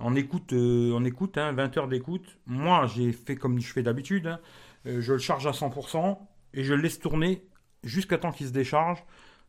On 0.00 0.16
écoute, 0.16 0.54
on 0.54 1.04
écoute, 1.04 1.36
20 1.36 1.58
hein, 1.58 1.70
heures 1.76 1.88
d'écoute. 1.88 2.38
Moi, 2.46 2.86
j'ai 2.86 3.12
fait 3.12 3.36
comme 3.36 3.60
je 3.60 3.70
fais 3.70 3.82
d'habitude. 3.82 4.26
Hein. 4.26 4.40
Je 4.84 5.12
le 5.12 5.18
charge 5.18 5.46
à 5.46 5.52
100% 5.52 6.18
et 6.54 6.64
je 6.64 6.74
le 6.74 6.82
laisse 6.82 6.98
tourner 6.98 7.46
jusqu'à 7.84 8.18
temps 8.18 8.32
qu'il 8.32 8.46
se 8.46 8.52
décharge. 8.52 9.02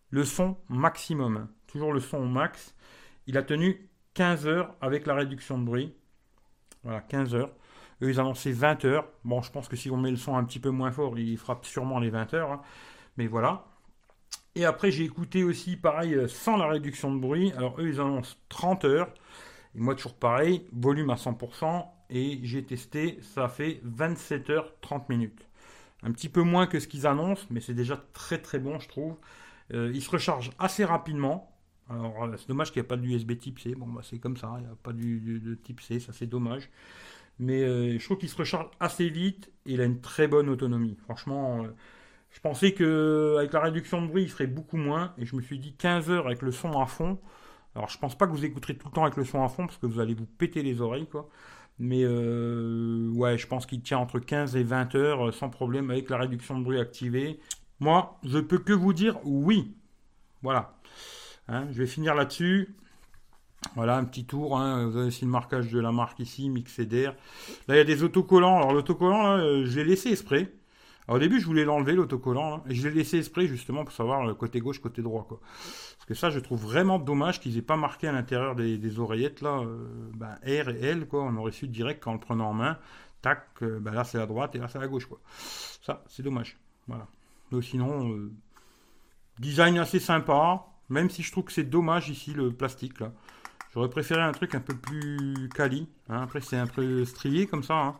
Le 0.09 0.23
son 0.23 0.57
maximum, 0.69 1.47
toujours 1.67 1.91
le 1.91 1.99
son 1.99 2.25
max. 2.25 2.75
Il 3.25 3.37
a 3.37 3.43
tenu 3.43 3.89
15 4.13 4.47
heures 4.47 4.75
avec 4.81 5.07
la 5.07 5.15
réduction 5.15 5.57
de 5.57 5.63
bruit. 5.63 5.93
Voilà, 6.83 7.01
15 7.01 7.35
heures. 7.35 7.51
Eux, 8.01 8.09
ils 8.09 8.19
annonçaient 8.19 8.51
20 8.51 8.85
heures. 8.85 9.07
Bon, 9.23 9.41
je 9.41 9.51
pense 9.51 9.67
que 9.67 9.75
si 9.75 9.89
on 9.89 9.97
met 9.97 10.11
le 10.11 10.17
son 10.17 10.35
un 10.35 10.43
petit 10.43 10.59
peu 10.59 10.69
moins 10.69 10.91
fort, 10.91 11.17
il 11.17 11.37
frappe 11.37 11.65
sûrement 11.65 11.99
les 11.99 12.09
20 12.09 12.33
heures. 12.33 12.51
Hein. 12.51 12.61
Mais 13.17 13.27
voilà. 13.27 13.65
Et 14.55 14.65
après, 14.65 14.91
j'ai 14.91 15.03
écouté 15.03 15.43
aussi, 15.43 15.77
pareil, 15.77 16.13
euh, 16.13 16.27
sans 16.27 16.57
la 16.57 16.67
réduction 16.67 17.13
de 17.13 17.19
bruit. 17.19 17.51
Alors, 17.57 17.79
eux, 17.79 17.87
ils 17.87 17.99
annoncent 17.99 18.35
30 18.49 18.85
heures. 18.85 19.13
Et 19.75 19.79
moi, 19.79 19.95
toujours 19.95 20.15
pareil, 20.15 20.67
volume 20.73 21.09
à 21.09 21.15
100%. 21.15 21.85
Et 22.13 22.39
j'ai 22.43 22.63
testé, 22.63 23.19
ça 23.21 23.49
fait 23.49 23.81
27 23.83 24.49
heures 24.51 24.71
30 24.81 25.09
minutes. 25.09 25.47
Un 26.03 26.11
petit 26.11 26.29
peu 26.29 26.41
moins 26.41 26.67
que 26.67 26.79
ce 26.79 26.87
qu'ils 26.87 27.07
annoncent, 27.07 27.45
mais 27.49 27.59
c'est 27.59 27.73
déjà 27.73 27.97
très 28.13 28.37
très 28.37 28.59
bon, 28.59 28.79
je 28.79 28.87
trouve. 28.87 29.15
Euh, 29.73 29.91
il 29.93 30.01
se 30.01 30.11
recharge 30.11 30.51
assez 30.59 30.85
rapidement. 30.85 31.51
Alors, 31.89 32.23
euh, 32.23 32.35
c'est 32.37 32.47
dommage 32.47 32.71
qu'il 32.71 32.81
n'y 32.81 32.85
ait 32.85 32.87
pas 32.87 32.97
de 32.97 33.05
USB 33.05 33.37
type 33.37 33.59
C. 33.59 33.73
Bon, 33.75 33.87
bah, 33.87 34.01
c'est 34.03 34.19
comme 34.19 34.37
ça, 34.37 34.53
il 34.59 34.65
n'y 34.65 34.71
a 34.71 34.75
pas 34.83 34.93
de, 34.93 35.55
type 35.55 35.81
C, 35.81 35.99
ça 35.99 36.13
c'est 36.13 36.27
dommage. 36.27 36.69
Mais 37.39 37.61
je 37.97 38.05
trouve 38.05 38.19
qu'il 38.19 38.29
se 38.29 38.37
recharge 38.37 38.69
assez 38.79 39.09
vite 39.09 39.51
et 39.65 39.73
il 39.73 39.81
a 39.81 39.85
une 39.85 39.99
très 39.99 40.27
bonne 40.27 40.49
autonomie. 40.49 40.95
Franchement, 41.03 41.65
je 42.33 42.39
pensais 42.39 42.73
qu'avec 42.73 43.53
la 43.53 43.59
réduction 43.59 44.01
de 44.01 44.07
bruit, 44.07 44.23
il 44.23 44.29
ferait 44.29 44.47
beaucoup 44.47 44.77
moins. 44.77 45.13
Et 45.17 45.25
je 45.25 45.35
me 45.35 45.41
suis 45.41 45.59
dit 45.59 45.73
15 45.73 46.09
heures 46.09 46.27
avec 46.27 46.41
le 46.41 46.51
son 46.51 46.79
à 46.79 46.85
fond. 46.85 47.19
Alors, 47.75 47.89
je 47.89 47.97
pense 47.97 48.17
pas 48.17 48.27
que 48.27 48.31
vous 48.31 48.45
écouterez 48.45 48.75
tout 48.75 48.87
le 48.87 48.93
temps 48.93 49.03
avec 49.03 49.17
le 49.17 49.23
son 49.23 49.43
à 49.43 49.49
fond 49.49 49.65
parce 49.65 49.77
que 49.77 49.85
vous 49.85 49.99
allez 49.99 50.13
vous 50.13 50.25
péter 50.25 50.61
les 50.63 50.81
oreilles, 50.81 51.07
quoi. 51.07 51.29
Mais 51.79 52.03
euh, 52.03 53.09
ouais, 53.13 53.37
je 53.37 53.47
pense 53.47 53.65
qu'il 53.65 53.81
tient 53.81 53.97
entre 53.97 54.19
15 54.19 54.55
et 54.55 54.63
20 54.63 54.95
heures 54.95 55.27
euh, 55.27 55.31
sans 55.31 55.49
problème 55.49 55.89
avec 55.89 56.09
la 56.09 56.17
réduction 56.17 56.57
de 56.59 56.63
bruit 56.63 56.79
activée. 56.79 57.39
Moi, 57.79 58.19
je 58.23 58.39
peux 58.39 58.59
que 58.59 58.73
vous 58.73 58.93
dire 58.93 59.19
oui. 59.25 59.75
Voilà. 60.41 60.75
Hein, 61.47 61.67
je 61.71 61.79
vais 61.79 61.87
finir 61.87 62.15
là-dessus. 62.15 62.75
Voilà, 63.75 63.97
un 63.97 64.03
petit 64.03 64.25
tour. 64.25 64.57
Hein. 64.57 64.87
Vous 64.87 64.97
avez 64.97 65.07
aussi 65.07 65.25
le 65.25 65.31
marquage 65.31 65.71
de 65.71 65.79
la 65.79 65.91
marque 65.91 66.19
ici, 66.19 66.49
Mixeder. 66.49 67.11
Là, 67.67 67.75
il 67.75 67.77
y 67.77 67.79
a 67.79 67.83
des 67.83 68.03
autocollants. 68.03 68.57
Alors, 68.57 68.73
l'autocollant, 68.73 69.37
euh, 69.37 69.65
je 69.65 69.79
l'ai 69.79 69.85
laissé 69.85 70.09
au 71.09 71.19
début, 71.19 71.39
je 71.39 71.45
voulais 71.45 71.65
l'enlever, 71.65 71.93
l'autocollant, 71.93 72.57
hein, 72.57 72.63
et 72.69 72.75
je 72.75 72.87
l'ai 72.87 72.93
laissé 72.93 73.17
esprit 73.17 73.47
justement 73.47 73.83
pour 73.83 73.93
savoir 73.93 74.25
le 74.25 74.33
côté 74.33 74.59
gauche, 74.59 74.79
côté 74.79 75.01
droit. 75.01 75.25
Quoi. 75.27 75.39
Parce 75.41 76.05
que 76.05 76.13
ça, 76.13 76.29
je 76.29 76.39
trouve 76.39 76.61
vraiment 76.61 76.97
dommage 76.99 77.39
qu'ils 77.39 77.57
aient 77.57 77.61
pas 77.61 77.75
marqué 77.75 78.07
à 78.07 78.11
l'intérieur 78.11 78.55
des, 78.55 78.99
oreillettes, 78.99 79.41
là, 79.41 79.59
euh, 79.59 79.85
ben, 80.15 80.35
R 80.43 80.69
et 80.69 80.81
L, 80.81 81.07
quoi. 81.07 81.23
On 81.23 81.35
aurait 81.37 81.51
su 81.51 81.67
direct 81.67 82.03
quand 82.03 82.11
on 82.11 82.15
le 82.15 82.19
prenait 82.19 82.43
en 82.43 82.53
main, 82.53 82.77
tac, 83.21 83.47
euh, 83.61 83.79
ben, 83.79 83.91
là 83.91 84.03
c'est 84.03 84.17
la 84.17 84.25
droite 84.25 84.55
et 84.55 84.59
là 84.59 84.67
c'est 84.67 84.79
la 84.79 84.87
gauche, 84.87 85.05
quoi. 85.05 85.19
Ça, 85.81 86.03
c'est 86.07 86.23
dommage. 86.23 86.57
Voilà. 86.87 87.07
Mais 87.51 87.61
sinon, 87.61 88.09
euh, 88.11 88.31
design 89.39 89.77
assez 89.79 89.99
sympa, 89.99 90.65
même 90.89 91.09
si 91.09 91.21
je 91.21 91.31
trouve 91.31 91.45
que 91.45 91.51
c'est 91.51 91.63
dommage 91.63 92.09
ici, 92.09 92.33
le 92.33 92.51
plastique. 92.51 92.99
J'aurais 93.73 93.89
préféré 93.89 94.21
un 94.21 94.31
truc 94.31 94.55
un 94.55 94.59
peu 94.59 94.75
plus 94.75 95.49
quali. 95.49 95.89
Hein. 96.07 96.21
Après, 96.21 96.41
c'est 96.41 96.57
un 96.57 96.67
peu 96.67 97.03
strié 97.05 97.47
comme 97.47 97.63
ça. 97.63 97.75
Hein. 97.75 97.95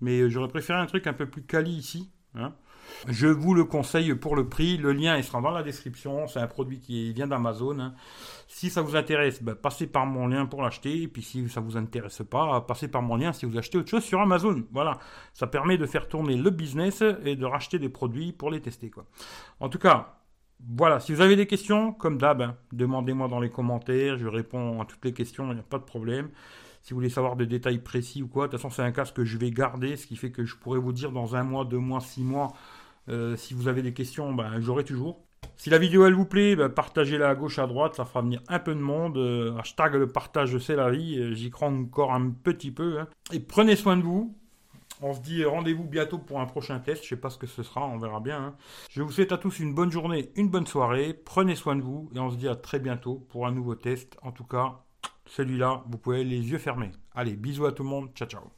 Mais 0.00 0.30
j'aurais 0.30 0.48
préféré 0.48 0.78
un 0.78 0.86
truc 0.86 1.06
un 1.06 1.12
peu 1.12 1.26
plus 1.26 1.42
quali 1.42 1.72
ici. 1.72 2.10
Hein. 2.36 2.52
Je 3.08 3.26
vous 3.26 3.54
le 3.54 3.64
conseille 3.64 4.14
pour 4.14 4.36
le 4.36 4.48
prix. 4.48 4.76
Le 4.76 4.92
lien 4.92 5.20
sera 5.22 5.40
dans 5.40 5.50
la 5.50 5.62
description. 5.62 6.26
C'est 6.26 6.40
un 6.40 6.46
produit 6.46 6.80
qui 6.80 7.12
vient 7.12 7.26
d'Amazon. 7.26 7.78
Hein. 7.78 7.94
Si 8.48 8.70
ça 8.70 8.82
vous 8.82 8.96
intéresse, 8.96 9.42
ben, 9.42 9.54
passez 9.54 9.86
par 9.86 10.06
mon 10.06 10.28
lien 10.28 10.46
pour 10.46 10.62
l'acheter. 10.62 11.02
Et 11.02 11.08
puis 11.08 11.22
si 11.22 11.48
ça 11.48 11.60
vous 11.60 11.76
intéresse 11.76 12.22
pas, 12.28 12.60
passez 12.62 12.88
par 12.88 13.02
mon 13.02 13.16
lien 13.16 13.32
si 13.32 13.46
vous 13.46 13.58
achetez 13.58 13.78
autre 13.78 13.90
chose 13.90 14.04
sur 14.04 14.20
Amazon. 14.20 14.64
Voilà. 14.72 14.98
Ça 15.34 15.46
permet 15.46 15.76
de 15.78 15.86
faire 15.86 16.08
tourner 16.08 16.36
le 16.36 16.50
business 16.50 17.02
et 17.24 17.36
de 17.36 17.44
racheter 17.44 17.78
des 17.78 17.88
produits 17.88 18.32
pour 18.32 18.50
les 18.50 18.60
tester. 18.60 18.90
En 19.60 19.68
tout 19.68 19.78
cas, 19.78 20.20
voilà. 20.68 21.00
Si 21.00 21.12
vous 21.12 21.20
avez 21.20 21.36
des 21.36 21.46
questions, 21.46 21.92
comme 21.92 22.18
d'hab, 22.18 22.40
hein, 22.40 22.56
demandez-moi 22.72 23.28
dans 23.28 23.40
les 23.40 23.50
commentaires. 23.50 24.16
Je 24.16 24.26
réponds 24.26 24.80
à 24.80 24.84
toutes 24.84 25.04
les 25.04 25.12
questions. 25.12 25.50
Il 25.50 25.54
n'y 25.54 25.60
a 25.60 25.64
pas 25.64 25.78
de 25.78 25.84
problème. 25.84 26.30
Si 26.86 26.94
vous 26.94 26.98
voulez 26.98 27.10
savoir 27.10 27.34
des 27.34 27.46
détails 27.46 27.80
précis 27.80 28.22
ou 28.22 28.28
quoi, 28.28 28.46
de 28.46 28.52
toute 28.52 28.60
façon, 28.60 28.72
c'est 28.72 28.82
un 28.82 28.92
casque 28.92 29.16
que 29.16 29.24
je 29.24 29.38
vais 29.38 29.50
garder, 29.50 29.96
ce 29.96 30.06
qui 30.06 30.14
fait 30.14 30.30
que 30.30 30.44
je 30.44 30.54
pourrais 30.54 30.78
vous 30.78 30.92
dire 30.92 31.10
dans 31.10 31.34
un 31.34 31.42
mois, 31.42 31.64
deux 31.64 31.80
mois, 31.80 31.98
six 31.98 32.22
mois, 32.22 32.52
euh, 33.08 33.34
si 33.34 33.54
vous 33.54 33.66
avez 33.66 33.82
des 33.82 33.92
questions, 33.92 34.32
ben, 34.32 34.60
j'aurai 34.60 34.84
toujours. 34.84 35.18
Si 35.56 35.68
la 35.68 35.78
vidéo 35.78 36.06
elle 36.06 36.14
vous 36.14 36.26
plaît, 36.26 36.54
ben, 36.54 36.68
partagez-la 36.68 37.30
à 37.30 37.34
gauche, 37.34 37.58
à 37.58 37.66
droite, 37.66 37.96
ça 37.96 38.04
fera 38.04 38.22
venir 38.22 38.40
un 38.46 38.60
peu 38.60 38.72
de 38.72 38.78
monde. 38.78 39.16
Euh, 39.16 39.58
hashtag 39.58 39.94
le 39.94 40.06
partage, 40.06 40.56
c'est 40.58 40.76
la 40.76 40.92
vie. 40.92 41.18
Euh, 41.18 41.34
j'y 41.34 41.50
crois 41.50 41.66
encore 41.66 42.14
un 42.14 42.30
petit 42.30 42.70
peu. 42.70 43.00
Hein. 43.00 43.08
Et 43.32 43.40
prenez 43.40 43.74
soin 43.74 43.96
de 43.96 44.02
vous. 44.02 44.36
On 45.02 45.12
se 45.12 45.20
dit 45.20 45.44
rendez-vous 45.44 45.86
bientôt 45.86 46.18
pour 46.18 46.40
un 46.40 46.46
prochain 46.46 46.78
test. 46.78 47.02
Je 47.02 47.08
sais 47.08 47.16
pas 47.16 47.30
ce 47.30 47.38
que 47.38 47.48
ce 47.48 47.64
sera, 47.64 47.84
on 47.84 47.98
verra 47.98 48.20
bien. 48.20 48.38
Hein. 48.38 48.54
Je 48.90 49.02
vous 49.02 49.10
souhaite 49.10 49.32
à 49.32 49.38
tous 49.38 49.58
une 49.58 49.74
bonne 49.74 49.90
journée, 49.90 50.30
une 50.36 50.50
bonne 50.50 50.68
soirée. 50.68 51.14
Prenez 51.14 51.56
soin 51.56 51.74
de 51.74 51.82
vous 51.82 52.08
et 52.14 52.20
on 52.20 52.30
se 52.30 52.36
dit 52.36 52.46
à 52.46 52.54
très 52.54 52.78
bientôt 52.78 53.26
pour 53.28 53.48
un 53.48 53.50
nouveau 53.50 53.74
test. 53.74 54.16
En 54.22 54.30
tout 54.30 54.44
cas, 54.44 54.85
celui-là, 55.26 55.84
vous 55.88 55.98
pouvez 55.98 56.24
les 56.24 56.50
yeux 56.50 56.58
fermés. 56.58 56.92
Allez, 57.14 57.36
bisous 57.36 57.66
à 57.66 57.72
tout 57.72 57.82
le 57.82 57.88
monde. 57.90 58.10
Ciao, 58.14 58.28
ciao. 58.28 58.55